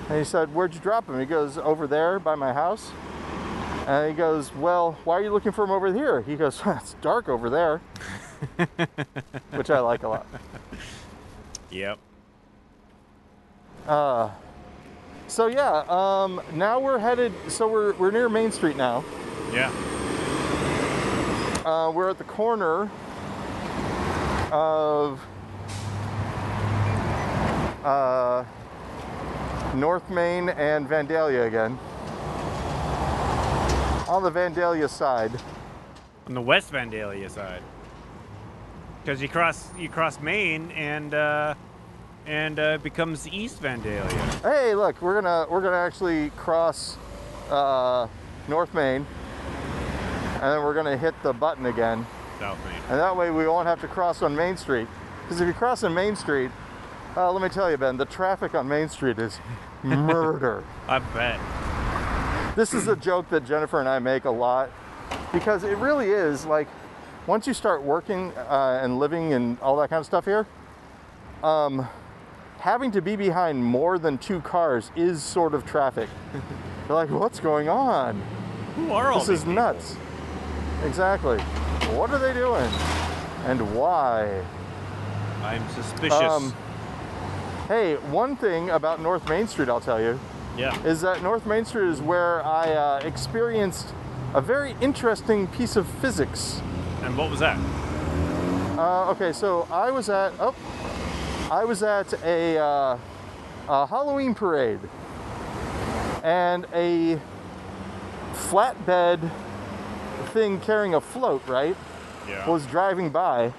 [0.09, 2.91] And he said, "Where'd you drop them?" He goes, "Over there by my house."
[3.87, 6.95] And he goes, "Well, why are you looking for them over here?" He goes, "It's
[6.95, 7.81] dark over there,"
[9.53, 10.27] which I like a lot.
[11.71, 11.99] Yep.
[13.87, 14.31] Uh,
[15.27, 17.33] so yeah, um, now we're headed.
[17.49, 19.05] So we're we're near Main Street now.
[19.53, 19.73] Yeah.
[21.65, 22.91] Uh, we're at the corner
[24.53, 25.19] of
[27.83, 28.45] uh,
[29.75, 31.79] North Main and Vandalia again.
[34.07, 35.33] On the Vandalia side.
[36.27, 37.63] On the West Vandalia side.
[39.03, 41.55] Because you cross you cross Main and uh,
[42.27, 44.43] and uh, becomes East Vandalia.
[44.43, 46.99] Hey, look, we're gonna we're gonna actually cross
[47.51, 48.07] uh,
[48.49, 49.07] North Main,
[50.53, 52.07] then we're gonna hit the button again.
[52.41, 52.75] South Main.
[52.91, 54.89] And that way we won't have to cross on Main Street.
[55.23, 56.51] Because if you cross on Main Street,
[57.17, 59.39] uh, let me tell you, Ben, the traffic on Main Street is
[59.83, 60.65] murder.
[60.89, 61.39] I bet.
[62.57, 64.71] this is a joke that Jennifer and I make a lot
[65.33, 66.69] because it really is like
[67.27, 70.47] once you start working uh, and living and all that kind of stuff here,
[71.43, 71.87] um,
[72.59, 76.09] having to be behind more than two cars is sort of traffic.
[76.89, 78.21] You're like, what's going on?
[78.77, 79.55] Who are all This is people?
[79.55, 79.97] nuts.
[80.85, 81.39] Exactly.
[81.95, 82.71] What are they doing?
[83.47, 84.45] And why?
[85.43, 86.13] I'm suspicious.
[86.13, 86.55] Um,
[87.69, 90.19] hey, one thing about North Main Street, I'll tell you,
[90.57, 90.81] yeah.
[90.85, 93.89] is that North Main Street is where I uh, experienced
[94.35, 96.61] a very interesting piece of physics.
[97.03, 97.59] And what was that?
[98.79, 100.55] Uh, okay, so I was at oh,
[101.51, 102.99] I was at a, uh,
[103.69, 104.81] a Halloween parade,
[106.25, 107.21] and a
[108.33, 109.31] flatbed
[110.35, 111.77] thing carrying a float, right,
[112.29, 112.47] Yeah.
[112.51, 113.53] was driving by,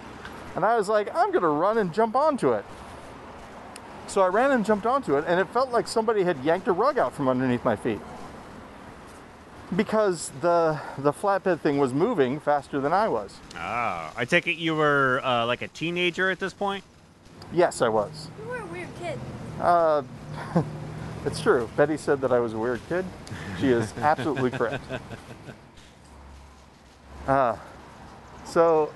[0.55, 2.65] and I was like, I'm gonna run and jump onto it.
[4.07, 6.71] So I ran and jumped onto it, and it felt like somebody had yanked a
[6.71, 8.01] rug out from underneath my feet.
[9.75, 13.39] because the the flatbed thing was moving faster than I was.
[13.57, 16.83] Ah, I take it you were uh, like a teenager at this point.
[17.51, 18.27] Yes, I was.
[18.39, 19.19] You were a weird kid.
[19.59, 20.03] Uh,
[21.25, 21.67] it's true.
[21.75, 23.05] Betty said that I was a weird kid.
[23.59, 24.83] She is absolutely correct.
[27.27, 27.55] Uh,
[28.45, 28.91] so,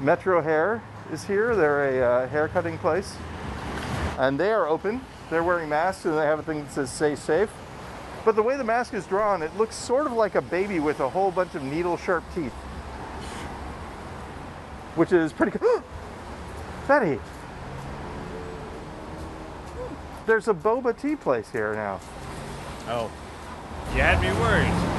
[0.00, 1.54] Metro Hair is here.
[1.54, 3.16] They're a uh, hair cutting place.
[4.18, 5.00] And they are open.
[5.30, 7.50] They're wearing masks and they have a thing that says stay safe.
[8.24, 11.00] But the way the mask is drawn, it looks sort of like a baby with
[11.00, 12.52] a whole bunch of needle sharp teeth.
[14.96, 15.82] Which is pretty cool.
[16.88, 17.18] Betty!
[20.26, 22.00] There's a boba tea place here now.
[22.88, 23.10] Oh,
[23.94, 24.89] you had me worried.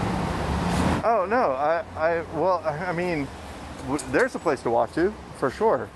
[1.04, 3.28] Oh no, I, I well, I mean,
[3.88, 5.90] w- there's a place to walk to for sure.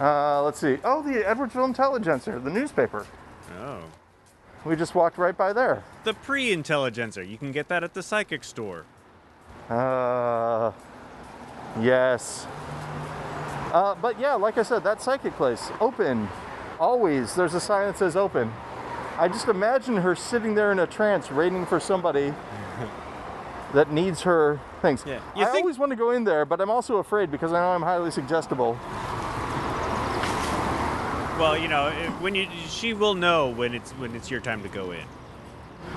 [0.00, 0.78] Uh, let's see.
[0.84, 3.04] Oh, the Edwardsville Intelligencer, the newspaper.
[3.60, 3.80] Oh,
[4.64, 5.82] We just walked right by there.
[6.04, 7.22] the pre-intelligencer.
[7.22, 8.84] You can get that at the psychic store.
[9.68, 10.70] Uh,
[11.80, 12.46] yes.
[13.72, 16.28] Uh, but yeah, like I said, that psychic place, open,
[16.78, 17.34] always.
[17.34, 18.52] There's a sign that says open.
[19.18, 22.32] I just imagine her sitting there in a trance, waiting for somebody
[23.74, 25.04] that needs her things.
[25.06, 25.20] Yeah.
[25.36, 27.70] You I always want to go in there, but I'm also afraid because I know
[27.70, 28.78] I'm highly suggestible.
[31.38, 31.90] Well, you know,
[32.20, 35.04] when you she will know when it's when it's your time to go in,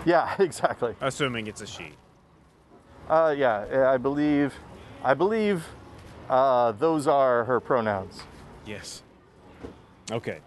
[0.05, 0.93] Yeah, exactly.
[1.01, 1.93] assuming it's a she.
[3.09, 4.53] Uh, yeah, I believe,
[5.03, 5.65] I believe,
[6.29, 8.21] uh, those are her pronouns.
[8.65, 9.01] Yes.
[10.11, 10.39] Okay.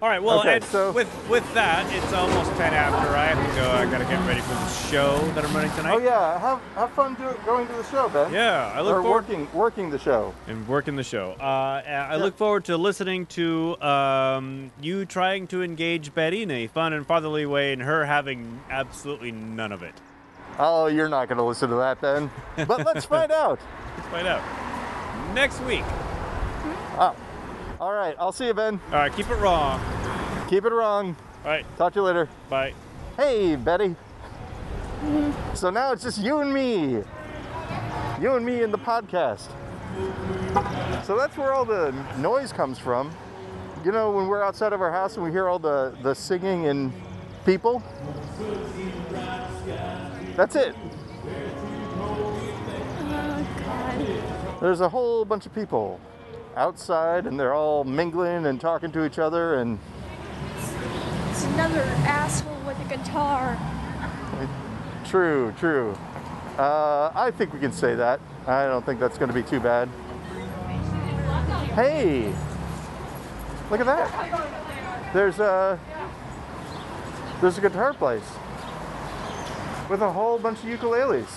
[0.00, 0.22] All right.
[0.22, 3.16] Well, Okay, so- with with that, it's almost ten after.
[3.16, 3.68] I have to go.
[3.68, 5.92] I gotta get ready for the show that I'm running tonight.
[5.94, 8.32] Oh yeah, have have fun do, going to the show, Ben.
[8.32, 10.32] Yeah, I look or forward working working the show.
[10.46, 11.32] and working the show.
[11.40, 16.68] Uh, I look forward to listening to um, you trying to engage Betty in a
[16.68, 19.94] fun and fatherly way, and her having absolutely none of it.
[20.60, 22.30] Oh, you're not going to listen to that, Ben.
[22.68, 23.58] But let's find out.
[23.96, 24.42] Let's find out
[25.34, 25.84] next week.
[27.00, 27.14] Oh.
[27.80, 28.80] All right, I'll see you, Ben.
[28.88, 29.80] All right, keep it wrong.
[30.48, 31.16] Keep it wrong.
[31.44, 32.28] All right, Talk to you later.
[32.48, 32.74] bye.
[33.16, 33.94] Hey, Betty.
[35.54, 37.02] So now it's just you and me.
[38.20, 39.48] You and me in the podcast.
[41.04, 43.12] So that's where all the noise comes from.
[43.84, 46.66] You know, when we're outside of our house and we hear all the, the singing
[46.66, 46.92] and
[47.46, 47.82] people?
[50.36, 50.74] That's it.
[52.00, 54.60] Oh god.
[54.60, 56.00] There's a whole bunch of people
[56.56, 59.78] outside and they're all mingling and talking to each other and
[61.30, 63.58] It's another asshole with a guitar.
[65.04, 65.96] True, true.
[66.58, 68.20] Uh, I think we can say that.
[68.46, 69.88] I don't think that's going to be too bad.
[71.74, 72.32] Hey,
[73.70, 75.12] look at that.
[75.14, 75.78] There's a
[77.40, 78.28] there's a guitar place
[79.88, 81.28] with a whole bunch of ukuleles.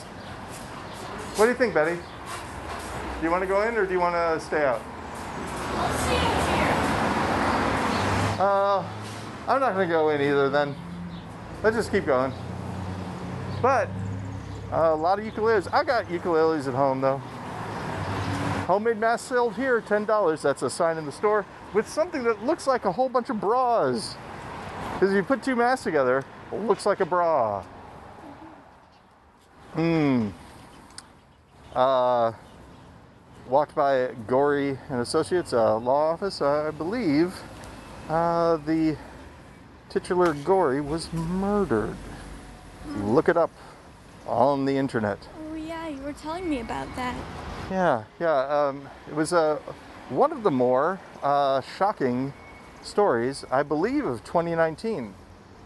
[1.37, 1.95] What do you think, Betty?
[1.95, 4.81] Do you want to go in or do you want to stay out?
[8.39, 8.83] Uh,
[9.47, 10.49] I'm not going to go in either.
[10.49, 10.75] Then
[11.63, 12.33] let's just keep going.
[13.61, 13.87] But
[14.71, 15.67] uh, a lot of ukuleles.
[15.71, 17.21] I got ukuleles at home though.
[18.65, 20.41] Homemade mask sold here, ten dollars.
[20.41, 23.39] That's a sign in the store with something that looks like a whole bunch of
[23.39, 24.15] bras.
[24.93, 27.63] Because if you put two masks together, it looks like a bra.
[29.73, 30.29] Hmm.
[31.75, 32.33] Uh,
[33.51, 36.41] walked by Gory and Associates, uh, law office.
[36.41, 37.35] Uh, I believe
[38.07, 38.95] uh, the
[39.89, 41.97] titular Gory was murdered.
[42.99, 43.51] Look it up
[44.25, 45.27] on the internet.
[45.37, 47.13] Oh yeah, you were telling me about that.
[47.69, 48.67] Yeah, yeah.
[48.67, 49.57] Um, it was uh,
[50.07, 52.31] one of the more uh, shocking
[52.81, 55.13] stories, I believe, of 2019.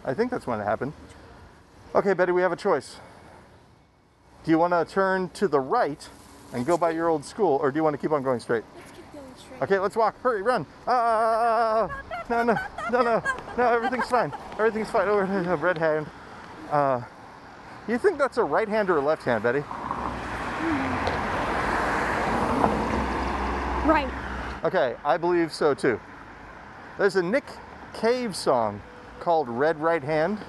[0.04, 0.94] I think that's when it happened.
[1.94, 2.98] Okay, Betty, we have a choice.
[4.44, 6.10] Do you want to turn to the right
[6.56, 8.64] and go by your old school, or do you want to keep on going straight?
[8.78, 9.62] Let's keep going straight.
[9.62, 10.20] Okay, let's walk.
[10.22, 10.66] Hurry, run.
[10.88, 12.54] Ah, ah, ah, ah no, no,
[12.92, 13.24] no, no,
[13.58, 13.74] no.
[13.74, 14.34] Everything's fine.
[14.54, 15.08] Everything's fine.
[15.10, 16.08] Oh, a red hand.
[16.72, 17.02] Uh,
[17.90, 19.60] you think that's a right hand or a left hand, Betty?
[23.86, 24.10] Right.
[24.64, 26.00] Okay, I believe so too.
[26.98, 27.44] There's a Nick
[27.94, 28.82] Cave song
[29.20, 30.40] called Red Right Hand.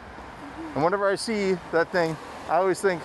[0.75, 2.17] And whenever I see that thing,
[2.49, 3.03] I always think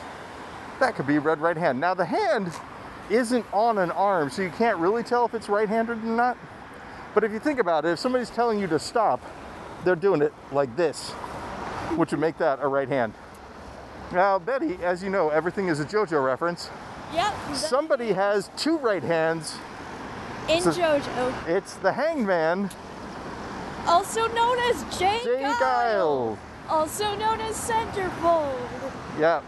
[0.79, 1.79] that could be Red Right Hand.
[1.79, 2.51] Now, the hand
[3.11, 6.37] isn't on an arm, so you can't really tell if it's right handed or not.
[7.13, 9.21] But if you think about it, if somebody's telling you to stop,
[9.83, 11.09] they're doing it like this,
[11.97, 13.13] which would make that a right hand.
[14.11, 16.69] Now, Betty, as you know, everything is a JoJo reference.
[17.13, 17.33] Yep.
[17.53, 19.57] Somebody has two right hands.
[20.49, 22.69] in so- JoJo, It's the hangman,
[23.87, 26.37] also known as Jay, Jay Geil, Geil.
[26.69, 28.55] also known as Centerfold.
[29.19, 29.41] Yeah.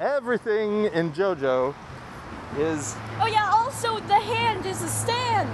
[0.00, 1.74] Everything in JoJo
[2.58, 5.50] is Oh yeah, also the hand is a stand.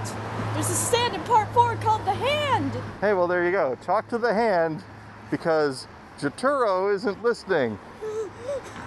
[0.55, 2.73] There's a stand in part four called the hand.
[3.01, 3.77] Hey, well, there you go.
[3.83, 4.85] Talk to the hand
[5.31, 5.87] because
[6.21, 7.79] Jotaro isn't listening.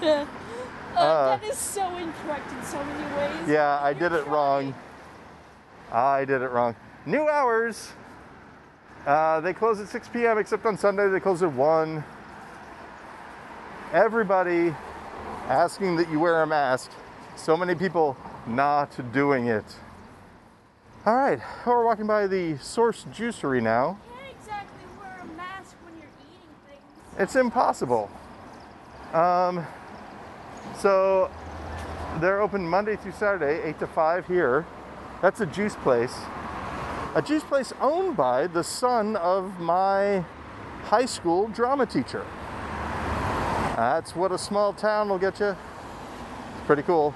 [0.01, 0.25] Uh,
[0.95, 3.49] Uh, that is so incorrect in so many ways.
[3.49, 4.73] Yeah, I did it wrong.
[5.91, 6.73] I did it wrong.
[7.05, 7.91] New hours.
[9.05, 10.37] Uh, they close at 6 p.m.
[10.37, 12.03] except on Sunday they close at 1.
[13.91, 14.73] Everybody
[15.47, 16.91] asking that you wear a mask.
[17.35, 18.15] So many people
[18.47, 19.65] not doing it.
[21.05, 23.99] All right, we're walking by the Source Juicery now.
[24.31, 27.19] Exactly wear a mask when you're eating things.
[27.19, 28.09] It's impossible.
[29.13, 29.67] Um,
[30.79, 31.29] so
[32.19, 34.65] they're open Monday through Saturday, 8 to 5 here.
[35.21, 36.15] That's a juice place.
[37.15, 40.23] A juice place owned by the son of my
[40.85, 42.25] high school drama teacher.
[43.75, 45.47] That's what a small town will get you.
[45.47, 47.13] It's Pretty cool.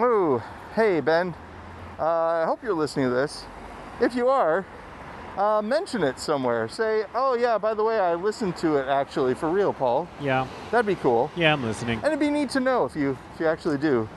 [0.00, 0.40] Oh,
[0.76, 1.34] hey, Ben.
[1.98, 3.44] Uh, I hope you're listening to this.
[4.00, 4.64] If you are,
[5.36, 6.68] uh, mention it somewhere.
[6.68, 10.08] Say, oh, yeah, by the way, I listened to it actually for real, Paul.
[10.20, 10.46] Yeah.
[10.70, 11.32] That'd be cool.
[11.34, 11.98] Yeah, I'm listening.
[11.98, 14.08] And it'd be neat to know if you if you actually do.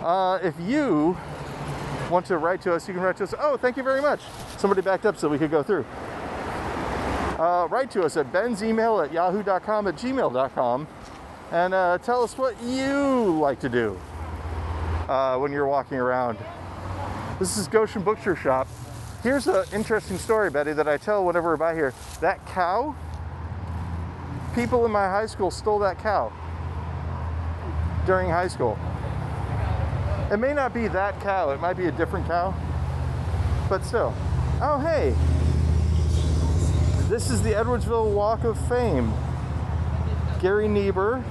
[0.00, 1.16] Uh, if you
[2.08, 3.34] want to write to us, you can write to us.
[3.36, 4.20] Oh, thank you very much.
[4.58, 5.84] Somebody backed up so we could go through.
[7.36, 10.86] Uh, write to us at ben's email at yahoo.com at gmail.com
[11.50, 13.98] and uh, tell us what you like to do
[15.10, 16.38] uh, when you're walking around.
[17.40, 18.68] This is Goshen Bookshire Shop.
[19.24, 21.92] Here's an interesting story, Betty, that I tell whenever we're by here.
[22.20, 22.94] That cow,
[24.54, 26.32] people in my high school stole that cow
[28.06, 28.78] during high school.
[30.30, 32.54] It may not be that cow, it might be a different cow,
[33.68, 34.14] but still.
[34.62, 35.14] Oh, hey,
[37.08, 39.12] this is the Edwardsville Walk of Fame.
[40.40, 41.22] Gary Niebur,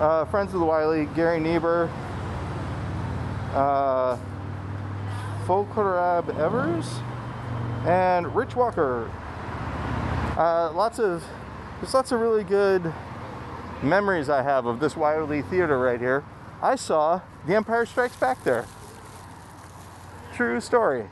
[0.00, 1.90] uh, friends of the Wildey, Gary Niebur,
[3.52, 4.16] uh,
[6.38, 6.86] Evers,
[7.86, 9.10] and Rich Walker.
[10.38, 11.22] Uh, lots of,
[11.80, 12.94] there's lots of really good
[13.82, 16.24] memories I have of this Wildey Theater right here.
[16.62, 18.66] I saw The Empire Strikes Back there.
[20.34, 21.08] True story.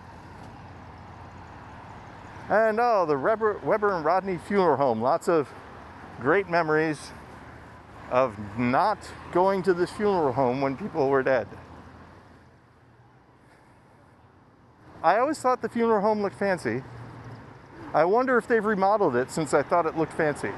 [2.48, 5.02] And oh, the Weber, Weber and Rodney Funeral Home.
[5.02, 5.48] Lots of
[6.20, 7.10] great memories
[8.10, 8.98] of not
[9.32, 11.46] going to this funeral home when people were dead.
[15.02, 16.82] I always thought the funeral home looked fancy.
[17.94, 20.50] I wonder if they've remodeled it since I thought it looked fancy.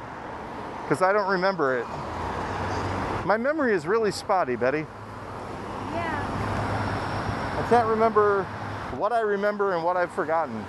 [0.83, 1.87] Because I don't remember it.
[3.27, 4.87] My memory is really spotty, Betty.
[5.93, 7.65] Yeah.
[7.65, 8.45] I can't remember
[8.97, 10.65] what I remember and what I've forgotten.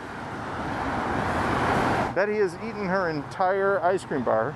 [2.14, 4.54] Betty has eaten her entire ice cream bar.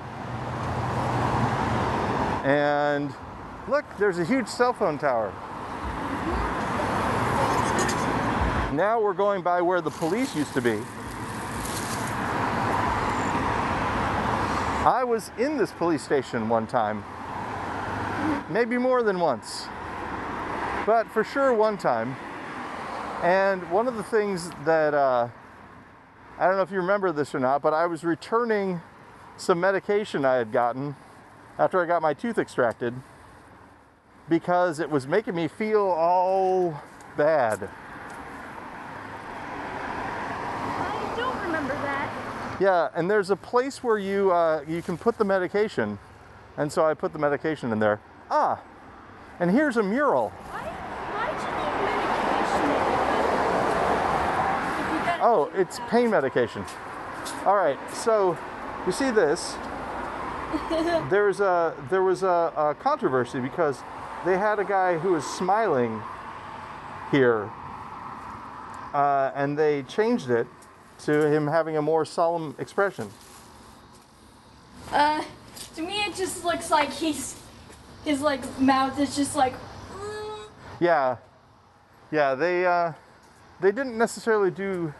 [2.46, 3.12] And
[3.66, 5.32] look, there's a huge cell phone tower.
[8.72, 10.80] Now we're going by where the police used to be.
[14.86, 17.04] I was in this police station one time,
[18.48, 19.66] maybe more than once,
[20.86, 22.14] but for sure one time.
[23.24, 25.28] And one of the things that, uh,
[26.38, 28.80] I don't know if you remember this or not, but I was returning
[29.36, 30.94] some medication I had gotten
[31.58, 32.94] after I got my tooth extracted
[34.28, 36.82] because it was making me feel all
[37.16, 37.68] bad.
[40.78, 42.58] I don't remember that.
[42.60, 45.98] Yeah, and there's a place where you uh, you can put the medication,
[46.56, 48.00] and so I put the medication in there.
[48.30, 48.60] Ah,
[49.38, 50.30] and here's a mural.
[50.30, 50.62] Why,
[51.12, 51.74] why'd you need
[55.06, 56.64] medication Oh, it's pain medication.
[57.44, 58.36] All right, so
[58.86, 59.56] you see this?
[61.10, 63.80] There's a there was a, a controversy because
[64.24, 66.02] they had a guy who was smiling
[67.10, 67.50] here,
[68.92, 70.46] uh, and they changed it
[71.00, 73.10] to him having a more solemn expression.
[74.90, 75.22] Uh,
[75.74, 77.36] to me it just looks like he's,
[78.04, 79.54] his like mouth is just like,
[79.92, 80.48] "Mm."
[80.80, 81.16] Yeah,
[82.10, 82.34] yeah.
[82.34, 82.92] They uh,
[83.60, 84.94] they didn't necessarily do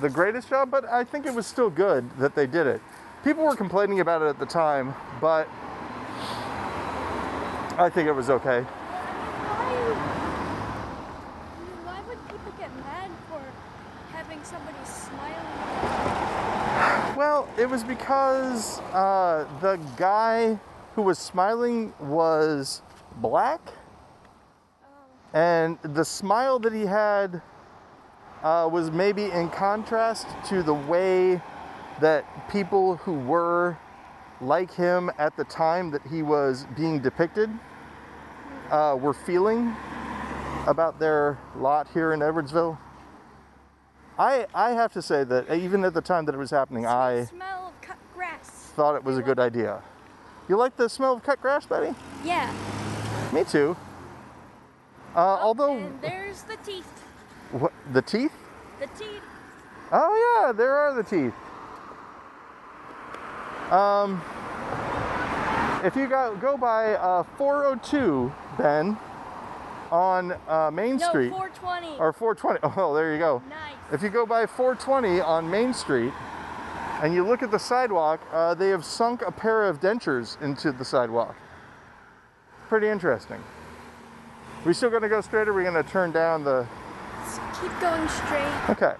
[0.00, 2.80] the greatest job, but I think it was still good that they did it.
[3.26, 5.48] People were complaining about it at the time, but
[7.76, 8.62] I think it was okay.
[8.62, 8.70] Why?
[11.82, 13.42] Why would people get mad for
[14.12, 15.44] having somebody smiling?
[17.16, 20.56] Well, it was because uh, the guy
[20.94, 22.80] who was smiling was
[23.16, 23.60] black,
[25.34, 27.42] and the smile that he had
[28.44, 31.42] uh, was maybe in contrast to the way
[32.00, 33.76] that people who were
[34.40, 37.50] like him at the time that he was being depicted
[38.70, 39.74] uh, were feeling
[40.66, 42.76] about their lot here in Edwardsville.
[44.18, 47.24] I, I have to say that even at the time that it was happening, I
[47.26, 48.48] smell of cut grass.
[48.74, 49.82] thought it was a good idea.
[50.48, 51.94] You like the smell of cut grass, Betty?
[52.24, 52.52] Yeah.
[53.32, 53.76] Me too.
[55.14, 56.86] Uh, although, And there's the teeth.
[57.52, 58.32] what, the teeth?
[58.80, 59.22] The teeth.
[59.92, 61.32] Oh yeah, there are the teeth.
[63.70, 64.20] Um,
[65.84, 68.96] if you go go by uh, 402, Ben,
[69.90, 71.98] on uh, Main No, Street 420.
[71.98, 72.58] or 420.
[72.80, 73.42] Oh, there you go.
[73.48, 73.74] nice.
[73.92, 76.12] If you go by 420 on Main Street
[77.02, 80.72] and you look at the sidewalk, uh, they have sunk a pair of dentures into
[80.72, 81.36] the sidewalk.
[82.68, 83.42] Pretty interesting.
[84.64, 86.66] We still gonna go straight or we gonna turn down the
[87.60, 88.70] keep going straight.
[88.70, 88.94] Okay.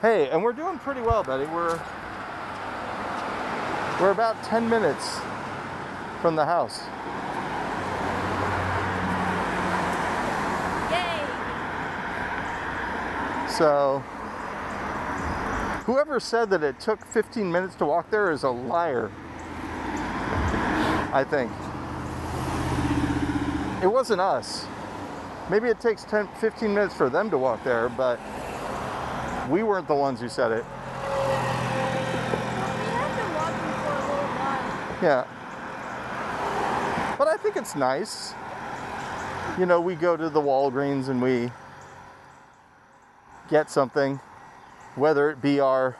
[0.00, 1.44] Hey, and we're doing pretty well, Betty.
[1.46, 1.78] We're
[4.02, 5.20] we're about 10 minutes
[6.20, 6.80] from the house.
[10.90, 11.24] Yay.
[13.56, 14.00] So
[15.86, 19.12] whoever said that it took 15 minutes to walk there is a liar.
[21.12, 21.52] I think.
[23.82, 24.66] It wasn't us.
[25.50, 28.18] Maybe it takes 10 15 minutes for them to walk there, but
[29.48, 30.64] we weren't the ones who said it.
[30.64, 30.70] We
[32.88, 34.91] have been walking for a little while.
[35.02, 35.26] Yeah.
[37.18, 38.34] But I think it's nice.
[39.58, 41.50] You know, we go to the Walgreens and we
[43.50, 44.20] get something,
[44.94, 45.96] whether it be our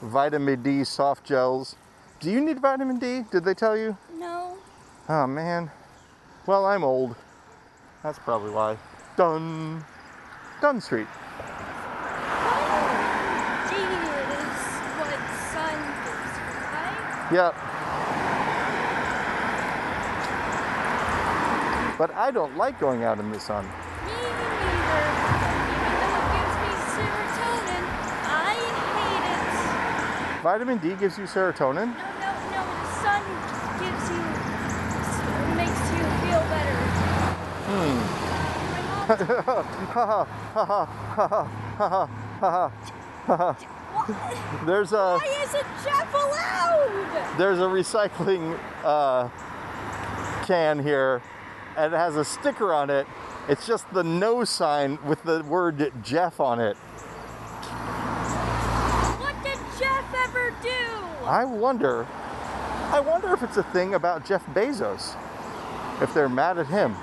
[0.00, 1.74] vitamin D soft gels.
[2.20, 3.24] Do you need vitamin D?
[3.32, 3.96] Did they tell you?
[4.14, 4.56] No.
[5.08, 5.68] Oh man.
[6.46, 7.16] Well, I'm old.
[8.04, 8.78] That's probably why.
[9.16, 9.84] Dun.
[10.62, 11.08] Dun Street.
[12.46, 12.86] Oh,
[13.68, 14.56] D is
[15.00, 15.18] what
[15.50, 15.74] sun
[16.04, 17.30] gives you, right?
[17.32, 17.79] Yep.
[22.00, 23.66] But I don't like going out in the sun.
[23.66, 23.70] Me
[24.08, 24.24] neither.
[25.84, 27.84] Even though it gives me serotonin,
[28.24, 28.56] I
[28.96, 30.42] hate it.
[30.42, 31.92] Vitamin D gives you serotonin.
[31.92, 32.64] No, no, no.
[32.72, 33.20] The sun
[33.84, 34.22] gives you,
[35.60, 36.80] makes you feel better.
[43.28, 47.36] Mom There's a Why isn't Jeff allowed?
[47.36, 49.28] there's a recycling uh,
[50.46, 51.20] can here,
[51.76, 53.06] and it has a sticker on it.
[53.48, 56.76] It's just the no sign with the word Jeff on it.
[59.18, 61.24] What did Jeff ever do?
[61.24, 62.06] I wonder,
[62.90, 65.16] I wonder if it's a thing about Jeff Bezos.
[66.02, 66.94] If they're mad at him.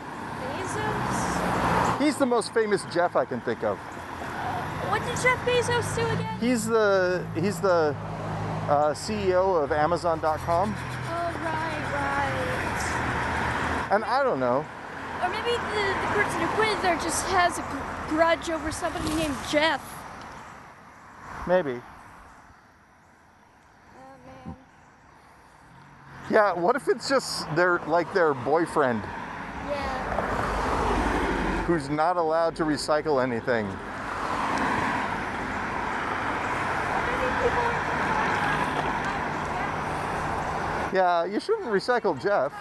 [0.56, 2.02] Bezos?
[2.02, 3.78] He's the most famous Jeff I can think of.
[4.90, 6.40] What did Jeff Bezos do again?
[6.40, 7.96] He's the he's the
[8.70, 10.76] uh, CEO of Amazon.com.
[13.92, 14.66] and I don't know.
[15.22, 17.64] Or maybe the, the person who quit there just has a
[18.10, 19.82] grudge over somebody named Jeff.
[21.48, 21.82] Maybe.
[24.46, 24.56] Oh.
[26.30, 26.54] Yeah.
[26.54, 29.02] What if it's just their like their boyfriend
[29.70, 30.04] Yeah.
[31.66, 33.66] who's not allowed to recycle anything?
[37.08, 37.78] Maybe people are
[40.94, 42.52] Yeah, you shouldn't recycle Jeff.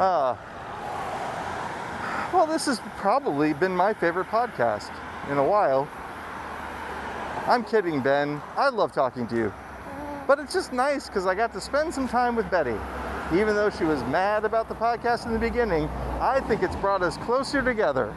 [0.00, 0.34] Uh,
[2.32, 4.90] well, this has probably been my favorite podcast
[5.30, 5.86] in a while.
[7.46, 8.40] I'm kidding, Ben.
[8.56, 9.52] I love talking to you.
[10.26, 12.76] But it's just nice because I got to spend some time with Betty.
[13.34, 15.86] Even though she was mad about the podcast in the beginning,
[16.18, 18.16] I think it's brought us closer together.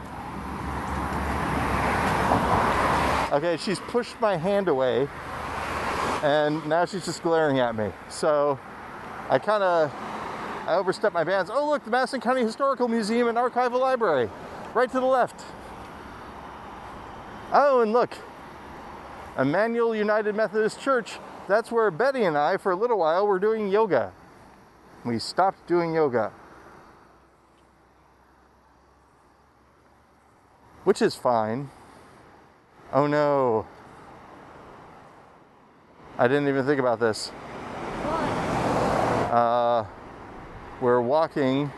[3.30, 5.06] Okay, she's pushed my hand away
[6.22, 7.92] and now she's just glaring at me.
[8.08, 8.58] So
[9.28, 9.92] I kind of
[10.66, 11.50] I overstepped my bounds.
[11.52, 14.30] Oh, look, the Madison County Historical Museum and Archival Library,
[14.72, 15.42] right to the left.
[17.52, 18.16] Oh, and look,
[19.38, 21.18] Emmanuel United Methodist Church.
[21.48, 24.12] That's where Betty and I, for a little while, were doing yoga.
[25.04, 26.32] We stopped doing yoga.
[30.84, 31.70] Which is fine.
[32.92, 33.66] Oh no.
[36.16, 37.32] I didn't even think about this.
[39.30, 39.73] Uh,
[40.80, 41.70] we're walking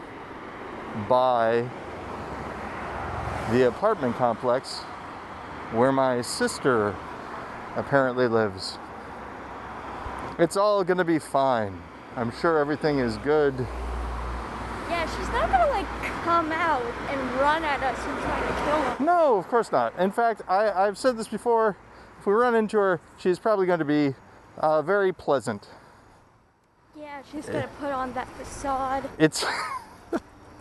[1.09, 1.69] by
[3.51, 4.79] the apartment complex
[5.73, 6.95] where my sister
[7.77, 8.79] apparently lives.
[10.39, 11.83] It's all gonna be fine.
[12.17, 13.55] I'm sure everything is good.
[14.89, 15.87] Yeah, she's not gonna like
[16.27, 19.01] come out and run at us and try to kill us.
[19.01, 19.97] No, of course not.
[19.99, 21.77] In fact, I, I've said this before.
[22.19, 24.15] if we run into her, she's probably going to be
[24.59, 25.69] uh, very pleasant.
[27.17, 29.09] Yeah, she's gonna put on that facade.
[29.19, 29.43] It's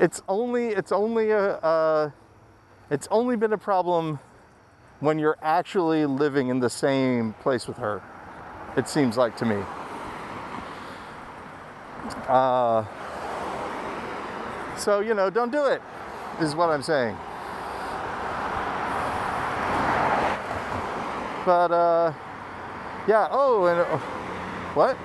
[0.00, 2.10] it's only it's only a uh,
[2.90, 4.18] it's only been a problem
[4.98, 8.02] when you're actually living in the same place with her.
[8.76, 9.62] It seems like to me.
[12.26, 12.84] Uh,
[14.76, 15.80] so you know, don't do it.
[16.40, 17.16] Is what I'm saying.
[21.44, 22.12] But uh,
[23.06, 23.28] yeah.
[23.30, 23.98] Oh, and uh,
[24.74, 24.98] what?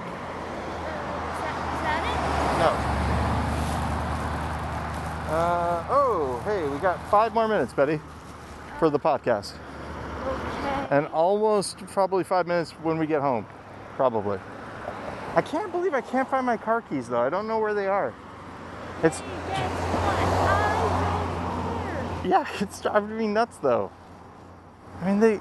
[0.82, 2.68] Is that, is that No.
[5.34, 7.99] Uh, oh, hey, we got five more minutes, Betty,
[8.78, 9.53] for the podcast.
[10.28, 10.88] Okay.
[10.91, 13.47] And almost probably five minutes when we get home.
[13.95, 14.38] Probably.
[15.36, 17.22] I can't believe I can't find my car keys, though.
[17.22, 18.14] I don't know where they are.
[19.01, 20.20] It's, Guess what?
[20.20, 22.30] I don't care.
[22.30, 23.89] yeah, it's driving me nuts, though.
[25.01, 25.39] I mean, they.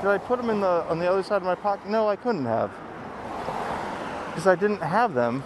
[0.00, 1.88] Did I put them in the on the other side of my pocket?
[1.88, 2.72] No, I couldn't have.
[4.30, 5.42] Because I didn't have them.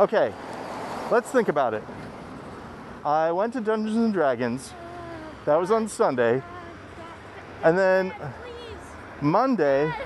[0.00, 0.32] Okay,
[1.10, 1.84] let's think about it.
[3.04, 4.72] I went to Dungeons and Dragons.
[5.44, 6.42] That was on Sunday.
[7.64, 8.14] And then
[9.20, 9.98] Monday, I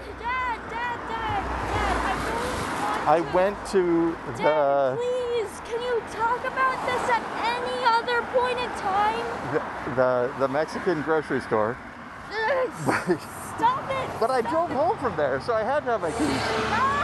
[2.23, 3.35] don't want I to.
[3.35, 8.71] went to Dad, the, please, can you talk about this at any other point in
[8.81, 9.25] time?
[9.53, 11.77] the, the, the Mexican grocery store.
[12.83, 14.21] Stop it!
[14.21, 14.75] But I drove it.
[14.75, 16.19] home from there, so I had to have my keys.
[16.21, 16.97] Ah!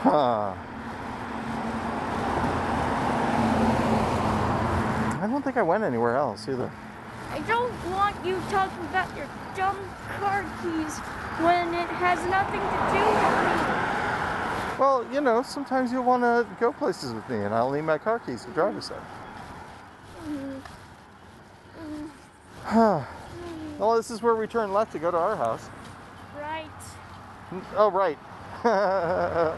[0.00, 0.54] Huh.
[5.20, 6.70] I don't think I went anywhere else either.
[7.30, 9.26] I don't want you talking about your
[9.56, 9.76] dumb
[10.18, 10.98] car keys
[11.44, 13.78] when it has nothing to do with me.
[14.78, 17.98] Well, you know, sometimes you'll want to go places with me, and I'll need my
[17.98, 19.02] car keys to drive us there.
[23.78, 25.68] well, this is where we turn left to go to our house.
[26.38, 26.66] Right.
[27.76, 28.18] Oh, right.
[28.64, 29.56] I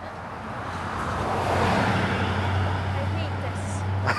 [3.17, 4.17] hate this.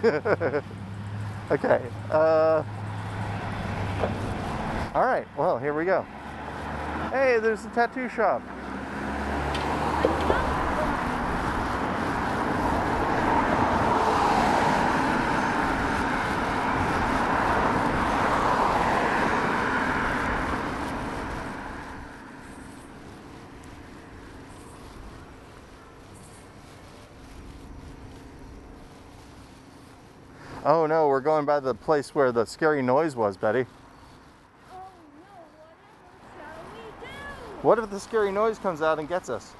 [1.50, 1.82] okay.
[2.10, 2.64] Uh,
[4.94, 5.26] all right.
[5.36, 6.06] Well, here we go.
[7.10, 8.40] Hey, there's the tattoo shop.
[30.62, 33.66] Oh no, we're going by the place where the scary noise was, Betty.
[34.72, 34.88] Oh
[35.20, 36.46] no,
[37.02, 37.06] do?
[37.60, 39.52] What if the scary noise comes out and gets us?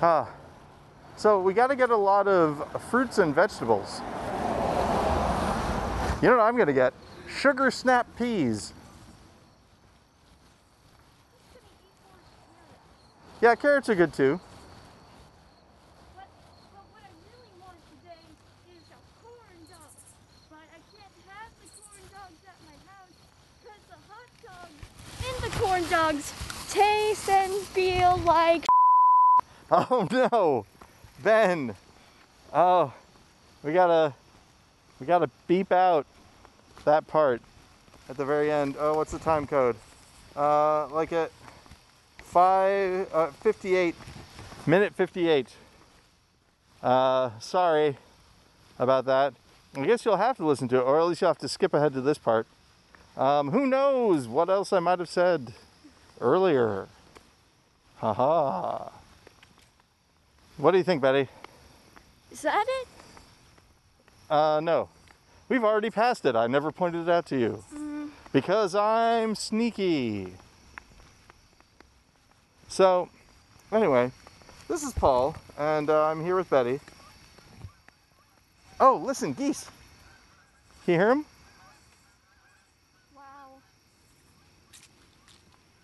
[0.00, 0.32] Ah.
[1.16, 4.00] So we got to get a lot of fruits and vegetables.
[6.22, 6.94] You know what I'm going to get?
[7.26, 8.74] Sugar snap peas.
[13.40, 14.38] Yeah, carrots are good too.
[16.14, 16.26] But,
[16.74, 18.20] but what I really want today
[18.68, 19.88] is a corn dog.
[20.50, 23.16] But I can't have the corn dogs at my house
[23.62, 24.76] because the hot dogs
[25.24, 26.34] in the corn dogs
[26.70, 28.66] taste and feel like
[29.70, 30.66] Oh no,
[31.22, 31.74] Ben.
[32.52, 32.92] Oh,
[33.62, 34.12] we gotta,
[34.98, 36.04] we gotta beep out
[36.84, 37.40] that part
[38.10, 38.76] at the very end.
[38.78, 39.76] Oh, what's the time code?
[40.36, 41.30] Uh, like at
[42.30, 43.94] five, uh, 58,
[44.66, 45.48] minute 58.
[46.80, 47.96] Uh, sorry
[48.78, 49.34] about that.
[49.74, 51.74] I guess you'll have to listen to it, or at least you'll have to skip
[51.74, 52.46] ahead to this part.
[53.16, 55.52] Um, who knows what else I might have said
[56.20, 56.86] earlier?
[57.98, 58.90] Haha.
[60.56, 61.28] What do you think, Betty?
[62.30, 62.88] Is that it?
[64.30, 64.88] Uh, no.
[65.48, 66.36] We've already passed it.
[66.36, 67.64] I never pointed it out to you.
[68.32, 70.34] Because I'm sneaky.
[72.80, 73.10] So,
[73.72, 74.10] anyway,
[74.66, 76.80] this is Paul, and uh, I'm here with Betty.
[78.80, 79.68] Oh, listen, geese.
[80.86, 81.26] Can you hear them?
[83.14, 83.60] Wow.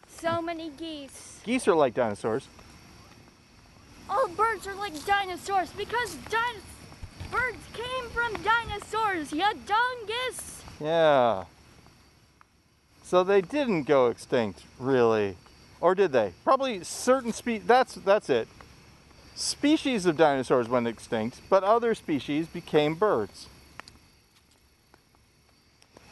[0.08, 1.40] So many geese.
[1.44, 2.48] Geese are like dinosaurs.
[4.08, 6.62] All birds are like dinosaurs because din-
[7.30, 10.62] birds came from dinosaurs, ya dungus.
[10.80, 11.44] Yeah.
[13.02, 15.36] So they didn't go extinct, really.
[15.80, 16.32] Or did they?
[16.44, 18.48] Probably certain species, that's that's it.
[19.34, 23.48] Species of dinosaurs went extinct, but other species became birds.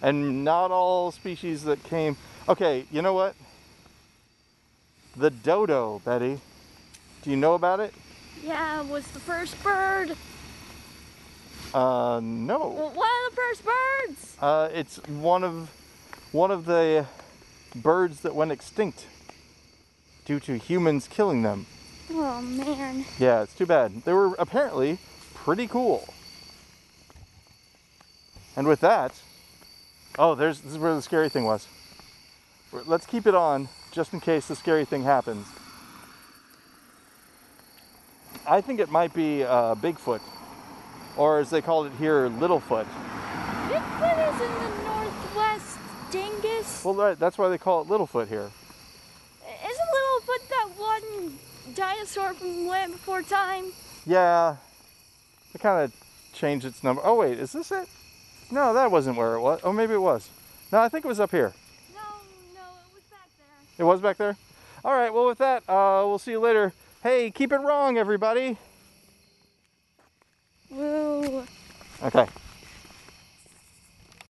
[0.02, 3.34] And not all species that came Okay, you know what?
[5.16, 6.40] the dodo, Betty.
[7.22, 7.94] Do you know about it?
[8.42, 10.16] Yeah, it was the first bird.
[11.72, 12.58] Uh, no.
[12.58, 14.36] Well, one of the first birds.
[14.40, 15.70] Uh, it's one of
[16.32, 17.06] one of the
[17.76, 19.06] birds that went extinct
[20.24, 21.66] due to humans killing them.
[22.10, 23.04] Oh man.
[23.18, 24.02] Yeah, it's too bad.
[24.04, 24.98] They were apparently
[25.34, 26.06] pretty cool.
[28.56, 29.12] And with that,
[30.18, 31.66] oh, there's this is where the scary thing was.
[32.72, 35.46] Let's keep it on just in case the scary thing happens.
[38.46, 40.20] I think it might be uh, Bigfoot,
[41.16, 42.86] or as they call it here, Littlefoot.
[43.68, 45.78] Bigfoot is in the northwest.
[46.10, 46.84] Dingus.
[46.84, 48.50] Well, that- that's why they call it Littlefoot here.
[49.46, 51.38] Isn't Littlefoot that one
[51.74, 53.66] dinosaur from Land Before Time?
[54.06, 54.56] Yeah,
[55.54, 55.92] it kind of
[56.32, 57.02] changed its number.
[57.04, 57.88] Oh wait, is this it?
[58.50, 59.60] No, that wasn't where it was.
[59.64, 60.28] Oh, maybe it was.
[60.70, 61.52] No, I think it was up here.
[61.94, 62.00] No,
[62.54, 63.78] no, it was back there.
[63.78, 64.36] It was back there.
[64.84, 65.12] All right.
[65.12, 66.72] Well, with that, uh, we'll see you later.
[67.02, 68.58] Hey, keep it wrong, everybody.
[70.70, 71.44] Woo.
[72.02, 72.26] Okay.